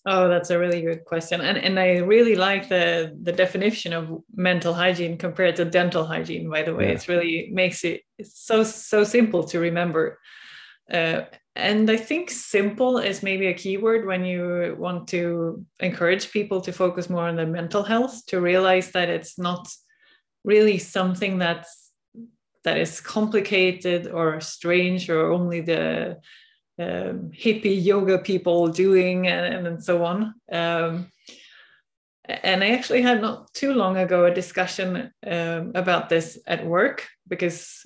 [0.05, 1.39] Oh, that's a really good question.
[1.39, 6.49] And and I really like the the definition of mental hygiene compared to dental hygiene,
[6.49, 6.87] by the way.
[6.87, 6.91] Yeah.
[6.91, 10.19] It's really makes it so so simple to remember.
[10.91, 11.21] Uh,
[11.55, 16.73] and I think simple is maybe a keyword when you want to encourage people to
[16.73, 19.69] focus more on their mental health, to realize that it's not
[20.43, 21.91] really something that's
[22.63, 26.17] that is complicated or strange or only the
[26.79, 30.33] um, hippie yoga people doing and, and so on.
[30.51, 31.11] Um,
[32.25, 37.07] and I actually had not too long ago a discussion um, about this at work
[37.27, 37.85] because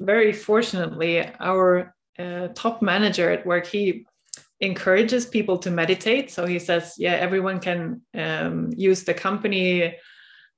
[0.00, 4.06] very fortunately our uh, top manager at work he
[4.60, 9.94] encourages people to meditate so he says yeah everyone can um, use the company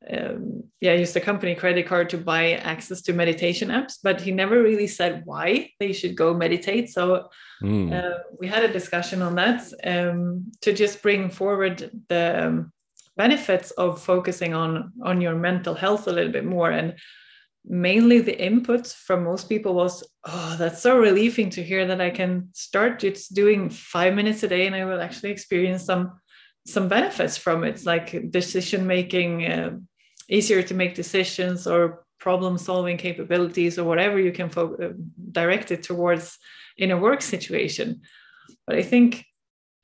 [0.09, 4.33] um, yeah, use the company credit card to buy access to meditation apps, but he
[4.33, 6.89] never really said why they should go meditate.
[6.89, 7.29] So
[7.63, 7.93] mm.
[7.93, 12.73] uh, we had a discussion on that um, to just bring forward the um,
[13.17, 16.71] benefits of focusing on on your mental health a little bit more.
[16.71, 16.95] And
[17.67, 22.09] mainly the input from most people was, "Oh, that's so relieving to hear that I
[22.09, 26.13] can start just doing five minutes a day, and I will actually experience some."
[26.67, 29.71] some benefits from it like decision making uh,
[30.31, 34.93] easier to make decisions or problem solving capabilities or whatever you can fo- uh,
[35.33, 36.39] direct it towards
[36.77, 38.01] in a work situation.
[38.67, 39.25] But i think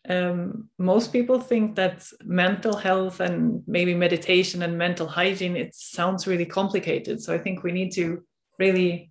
[0.08, 6.26] um, most people think that mental health and maybe meditation and mental hygiene it sounds
[6.26, 7.20] really complicated.
[7.20, 8.22] So i think we need to
[8.58, 9.10] really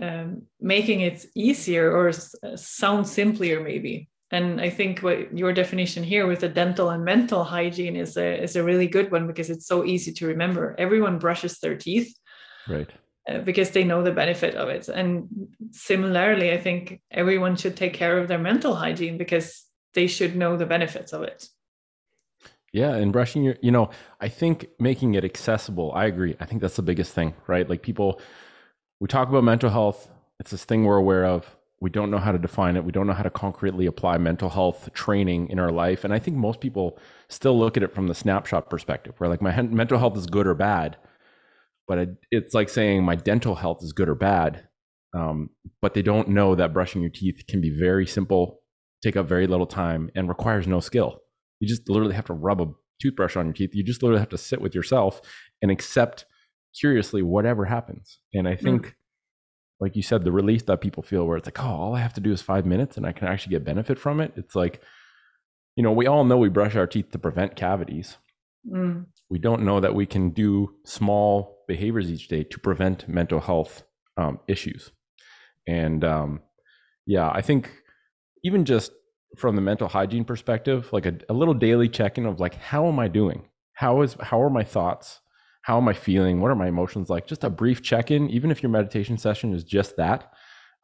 [0.00, 2.12] um, making it easier or
[2.56, 7.44] sound simpler maybe and i think what your definition here with the dental and mental
[7.44, 10.74] hygiene is a is a really good one because it's so easy to remember.
[10.78, 12.16] Everyone brushes their teeth
[12.68, 12.90] right.
[13.28, 14.88] uh, because they know the benefit of it.
[14.88, 15.28] And
[15.70, 20.56] similarly i think everyone should take care of their mental hygiene because they should know
[20.56, 21.48] the benefits of it.
[22.72, 23.90] Yeah and brushing your you know
[24.20, 26.36] i think making it accessible i agree.
[26.40, 27.68] I think that's the biggest thing right?
[27.68, 28.20] Like people
[28.98, 30.10] we talk about mental health.
[30.40, 32.84] It's this thing we're aware of we don't know how to define it.
[32.84, 36.04] We don't know how to concretely apply mental health training in our life.
[36.04, 36.98] And I think most people
[37.28, 40.46] still look at it from the snapshot perspective, where like my mental health is good
[40.46, 40.96] or bad,
[41.86, 44.68] but it, it's like saying my dental health is good or bad.
[45.14, 45.50] Um,
[45.82, 48.60] but they don't know that brushing your teeth can be very simple,
[49.02, 51.20] take up very little time, and requires no skill.
[51.60, 52.66] You just literally have to rub a
[53.00, 53.74] toothbrush on your teeth.
[53.74, 55.20] You just literally have to sit with yourself
[55.62, 56.24] and accept
[56.78, 58.18] curiously whatever happens.
[58.32, 58.86] And I think.
[58.86, 58.92] Mm
[59.80, 62.14] like you said, the relief that people feel where it's like, oh, all I have
[62.14, 64.32] to do is five minutes and I can actually get benefit from it.
[64.36, 64.80] It's like,
[65.76, 68.16] you know, we all know we brush our teeth to prevent cavities.
[68.70, 69.06] Mm.
[69.28, 73.82] We don't know that we can do small behaviors each day to prevent mental health
[74.16, 74.92] um, issues.
[75.66, 76.40] And um,
[77.06, 77.70] yeah, I think
[78.44, 78.92] even just
[79.36, 82.86] from the mental hygiene perspective, like a, a little daily check in of like, how
[82.86, 83.48] am I doing?
[83.74, 85.20] How is how are my thoughts?
[85.66, 86.40] How am I feeling?
[86.40, 87.26] What are my emotions like?
[87.26, 90.32] Just a brief check in, even if your meditation session is just that,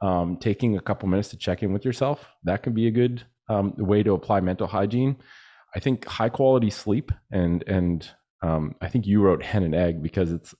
[0.01, 3.23] um, taking a couple minutes to check in with yourself, that can be a good
[3.49, 5.19] um, way to apply mental hygiene.
[5.77, 8.11] I think high quality sleep and and
[8.43, 10.53] um, I think you wrote hen and egg because it's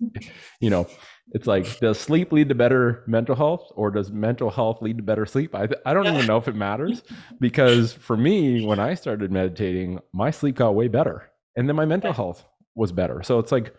[0.61, 0.87] you know
[1.33, 5.03] it's like does sleep lead to better mental health or does mental health lead to
[5.03, 5.53] better sleep?
[5.53, 7.03] I I don't even know if it matters
[7.41, 11.87] because for me when I started meditating, my sleep got way better and then my
[11.87, 12.45] mental health
[12.77, 13.25] was better.
[13.25, 13.75] So it's like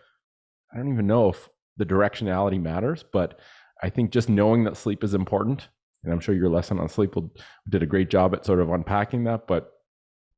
[0.74, 3.38] I don't even know if the directionality matters, but
[3.82, 5.68] I think just knowing that sleep is important
[6.04, 7.32] and I'm sure your lesson on sleep will,
[7.68, 9.46] did a great job at sort of unpacking that.
[9.46, 9.72] But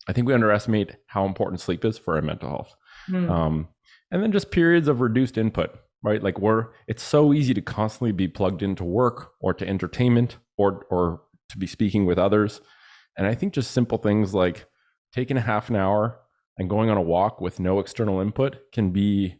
[0.08, 2.76] I think we underestimate how important sleep is for our mental health.
[3.10, 3.28] Mm.
[3.28, 3.68] Um,
[4.10, 6.22] and then just periods of reduced input, right?
[6.22, 10.86] Like we're it's so easy to constantly be plugged into work or to entertainment or
[10.90, 12.60] or to be speaking with others.
[13.18, 14.66] And I think just simple things like
[15.12, 16.20] taking a half an hour
[16.58, 19.36] and going on a walk with no external input can be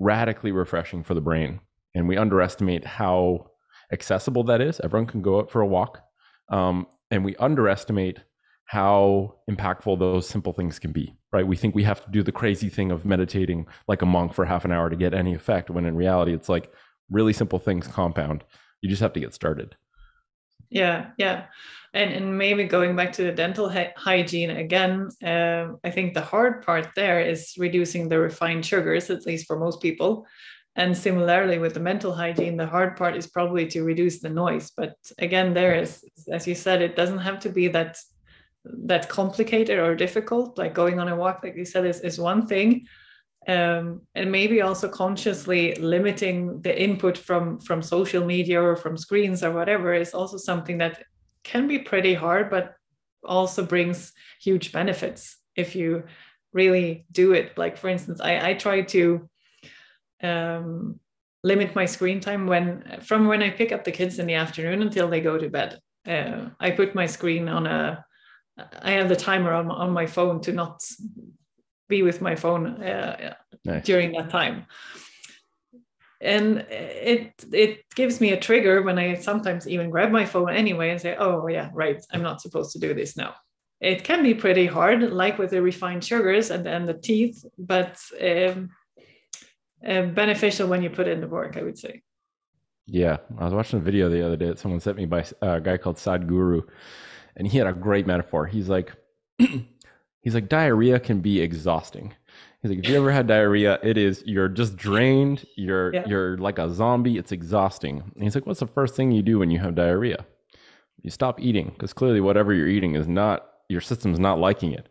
[0.00, 1.60] radically refreshing for the brain.
[1.94, 3.50] And we underestimate how
[3.92, 4.80] accessible that is.
[4.80, 6.02] Everyone can go out for a walk.
[6.50, 8.18] Um, and we underestimate
[8.64, 11.46] how impactful those simple things can be, right?
[11.46, 14.44] We think we have to do the crazy thing of meditating like a monk for
[14.44, 16.72] half an hour to get any effect, when in reality, it's like
[17.10, 18.44] really simple things compound.
[18.80, 19.76] You just have to get started.
[20.70, 21.46] Yeah, yeah.
[21.92, 26.20] And, and maybe going back to the dental hy- hygiene again, uh, I think the
[26.20, 30.26] hard part there is reducing the refined sugars, at least for most people.
[30.76, 34.70] And similarly with the mental hygiene, the hard part is probably to reduce the noise.
[34.76, 37.98] But again, there is, as you said, it doesn't have to be that
[38.64, 40.58] that complicated or difficult.
[40.58, 42.86] Like going on a walk, like you said, is, is one thing.
[43.50, 49.42] Um, and maybe also consciously limiting the input from from social media or from screens
[49.42, 51.02] or whatever is also something that
[51.42, 52.74] can be pretty hard, but
[53.24, 56.04] also brings huge benefits if you
[56.52, 57.58] really do it.
[57.58, 59.28] Like for instance, I, I try to
[60.22, 61.00] um,
[61.42, 64.82] limit my screen time when from when I pick up the kids in the afternoon
[64.82, 65.80] until they go to bed.
[66.06, 68.04] Uh, I put my screen on a.
[68.82, 70.82] I have the timer on, on my phone to not
[71.90, 73.34] be with my phone uh,
[73.64, 73.84] nice.
[73.84, 74.66] during that time.
[76.22, 80.90] And it it gives me a trigger when i sometimes even grab my phone anyway
[80.90, 83.34] and say oh yeah right i'm not supposed to do this now.
[83.80, 87.98] It can be pretty hard like with the refined sugars and, and the teeth but
[88.20, 88.68] um,
[89.86, 92.02] uh, beneficial when you put in the work i would say.
[92.86, 95.58] Yeah i was watching a video the other day that someone sent me by a
[95.58, 96.62] guy called sadhguru
[97.36, 98.46] and he had a great metaphor.
[98.46, 98.92] He's like
[100.20, 102.14] he's like diarrhea can be exhausting
[102.62, 105.46] He's like, if you ever had diarrhea, it is you're just drained.
[105.56, 106.04] You're yeah.
[106.06, 107.16] you're like a zombie.
[107.16, 108.02] It's exhausting.
[108.14, 110.26] And he's like, what's the first thing you do when you have diarrhea?
[111.00, 114.90] You stop eating because clearly whatever you're eating is not your system's not liking it.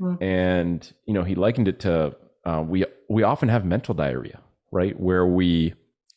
[0.00, 0.20] Mm.
[0.20, 4.40] And you know, he likened it to uh, we we often have mental diarrhea,
[4.72, 5.74] right, where we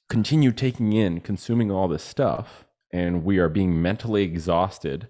[0.10, 5.08] continue taking in, consuming all this stuff, and we are being mentally exhausted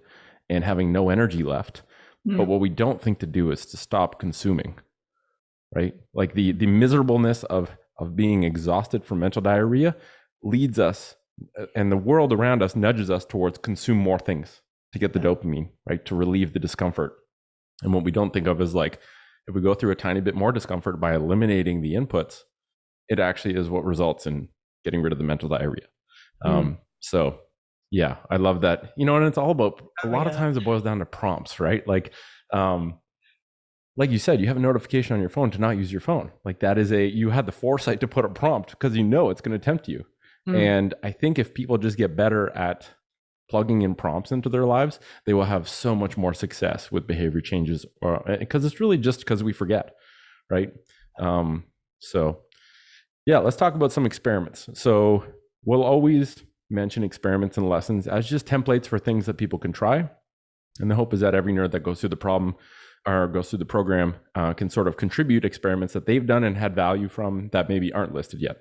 [0.49, 1.84] and having no energy left.
[2.27, 2.37] Mm.
[2.37, 4.75] But what we don't think to do is to stop consuming
[5.75, 5.95] right?
[6.13, 9.95] Like the the miserableness of of being exhausted from mental diarrhea
[10.43, 11.15] leads us
[11.59, 14.61] uh, and the world around us nudges us towards consume more things
[14.93, 16.05] to get the dopamine, right?
[16.05, 17.13] To relieve the discomfort.
[17.83, 18.99] And what we don't think of is like
[19.47, 22.41] if we go through a tiny bit more discomfort by eliminating the inputs,
[23.09, 24.49] it actually is what results in
[24.83, 25.87] getting rid of the mental diarrhea.
[26.45, 26.49] Mm.
[26.49, 27.39] Um, so
[27.91, 28.93] yeah, I love that.
[28.97, 30.35] You know, and it's all about a lot oh, yeah.
[30.35, 31.88] of times it boils down to prompts, right?
[31.88, 32.14] Like
[32.53, 32.99] um,
[33.97, 36.31] like you said, you have a notification on your phone to not use your phone.
[36.45, 39.30] Like that is a you had the foresight to put a prompt because you know
[39.30, 40.05] it's going to tempt you.
[40.47, 40.55] Mm.
[40.55, 42.89] And I think if people just get better at
[43.49, 47.41] plugging in prompts into their lives, they will have so much more success with behavior
[47.41, 49.95] changes or because it's really just because we forget,
[50.49, 50.72] right?
[51.19, 51.65] Um,
[51.99, 52.41] so
[53.26, 54.69] yeah, let's talk about some experiments.
[54.73, 55.23] So
[55.65, 60.10] we'll always mention experiments and lessons as just templates for things that people can try.
[60.80, 62.56] And the hope is that every nerd that goes through the problem
[63.07, 66.57] or goes through the program uh, can sort of contribute experiments that they've done and
[66.57, 68.57] had value from that maybe aren't listed yet.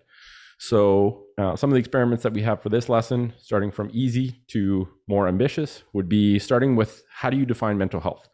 [0.58, 4.40] So uh, some of the experiments that we have for this lesson, starting from easy
[4.48, 8.28] to more ambitious, would be starting with how do you define mental health?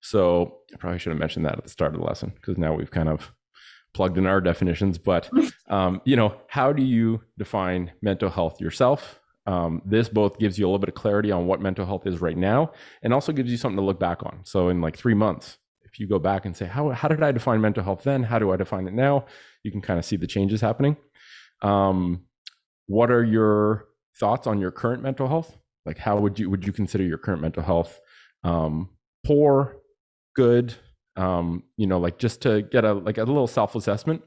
[0.00, 2.74] So I probably should have mentioned that at the start of the lesson because now
[2.74, 3.32] we've kind of
[3.94, 4.98] plugged in our definitions.
[4.98, 5.30] But
[5.68, 9.20] um, you know, how do you define mental health yourself?
[9.46, 12.20] Um, this both gives you a little bit of clarity on what mental health is
[12.20, 14.40] right now and also gives you something to look back on.
[14.44, 17.32] So, in like three months, if you go back and say, How, how did I
[17.32, 18.22] define mental health then?
[18.22, 19.26] How do I define it now?
[19.64, 20.96] You can kind of see the changes happening.
[21.60, 22.22] Um,
[22.86, 23.86] what are your
[24.18, 25.56] thoughts on your current mental health?
[25.84, 28.00] Like, how would you would you consider your current mental health
[28.44, 28.90] um,
[29.24, 29.76] poor,
[30.34, 30.74] good?
[31.16, 34.22] Um, you know, like just to get a like a little self assessment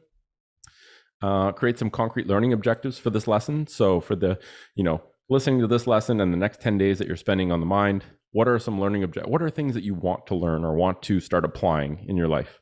[1.21, 3.67] uh, create some concrete learning objectives for this lesson.
[3.67, 4.37] So for the,
[4.75, 7.59] you know, listening to this lesson and the next 10 days that you're spending on
[7.59, 9.31] the mind, what are some learning objectives?
[9.31, 12.27] What are things that you want to learn or want to start applying in your
[12.27, 12.59] life?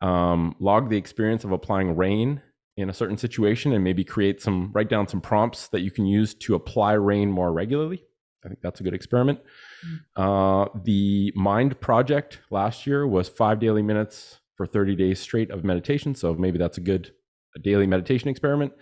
[0.00, 2.42] Um, log the experience of applying RAIN
[2.76, 6.06] in a certain situation and maybe create some, write down some prompts that you can
[6.06, 8.02] use to apply RAIN more regularly.
[8.44, 9.40] I think that's a good experiment.
[9.86, 10.22] Mm-hmm.
[10.22, 15.64] Uh, the Mind Project last year was five daily minutes for 30 days straight of
[15.64, 16.14] meditation.
[16.14, 17.12] So maybe that's a good
[17.54, 18.72] a daily meditation experiment.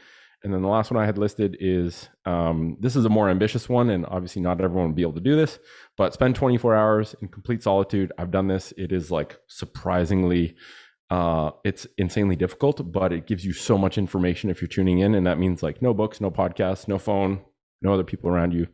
[0.43, 3.69] And then the last one I had listed is um, this is a more ambitious
[3.69, 5.59] one, and obviously not everyone will be able to do this,
[5.99, 8.11] but spend 24 hours in complete solitude.
[8.17, 8.73] I've done this.
[8.79, 10.57] It is like surprisingly,
[11.11, 15.15] uh, it's insanely difficult, but it gives you so much information if you're tuning in.
[15.15, 17.43] And that means like no books, no podcasts, no phone,
[17.83, 18.67] no other people around you.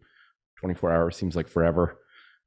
[0.67, 2.01] 24 hours seems like forever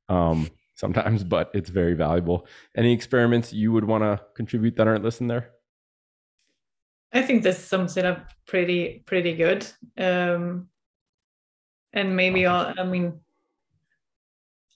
[0.09, 2.45] um, sometimes, but it's very valuable.
[2.75, 5.51] Any experiments you would want to contribute that aren't listed there?
[7.13, 9.65] I think this sums it up pretty pretty good.
[9.97, 10.67] Um,
[11.93, 13.21] and maybe all I mean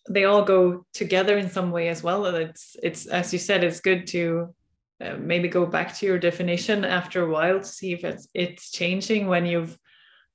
[0.09, 2.25] they all go together in some way as well.
[2.25, 4.55] It's it's as you said, it's good to
[5.01, 8.71] uh, maybe go back to your definition after a while to see if it's it's
[8.71, 9.77] changing when you've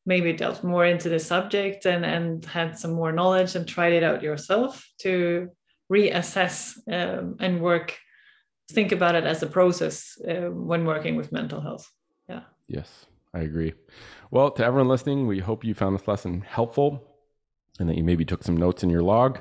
[0.08, 4.02] maybe delved more into the subject and and had some more knowledge and tried it
[4.02, 5.48] out yourself to
[5.92, 7.96] reassess um, and work
[8.70, 11.90] think about it as a process uh, when working with mental health.
[12.28, 12.42] Yeah.
[12.66, 13.72] Yes, I agree.
[14.30, 17.02] Well, to everyone listening, we hope you found this lesson helpful
[17.78, 19.40] and that you maybe took some notes in your log.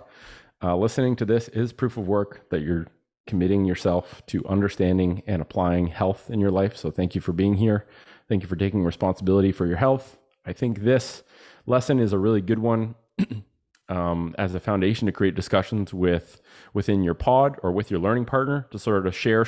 [0.64, 2.88] Uh, listening to this is proof of work that you're
[3.26, 6.78] committing yourself to understanding and applying health in your life.
[6.78, 7.86] So thank you for being here.
[8.30, 10.18] Thank you for taking responsibility for your health.
[10.48, 11.24] I think this
[11.66, 12.96] lesson is a really good one
[13.90, 16.42] um, as a foundation to create discussions with
[16.74, 19.46] within your pod or with your learning partner to sort of share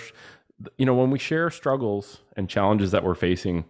[0.77, 3.65] you know when we share struggles and challenges that we're facing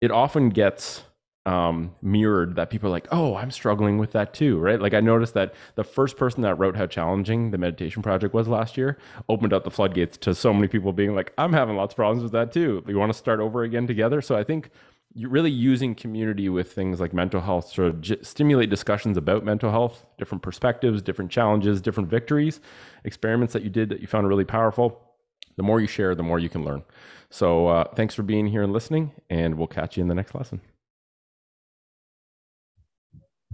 [0.00, 1.02] it often gets
[1.46, 4.80] um, mirrored that people are like oh i'm struggling with that too right?
[4.80, 8.46] Like i noticed that the first person that wrote how challenging the meditation project was
[8.46, 8.98] last year
[9.28, 12.22] opened up the floodgates to so many people being like i'm having lots of problems
[12.22, 12.82] with that too.
[12.86, 14.20] We want to start over again together?
[14.20, 14.70] So i think
[15.16, 20.06] really using community with things like mental health to j- stimulate discussions about mental health,
[20.18, 22.60] different perspectives, different challenges, different victories,
[23.04, 25.00] experiments that you did that you found really powerful.
[25.56, 26.84] The more you share, the more you can learn.
[27.28, 30.34] So, uh, thanks for being here and listening, and we'll catch you in the next
[30.34, 30.60] lesson.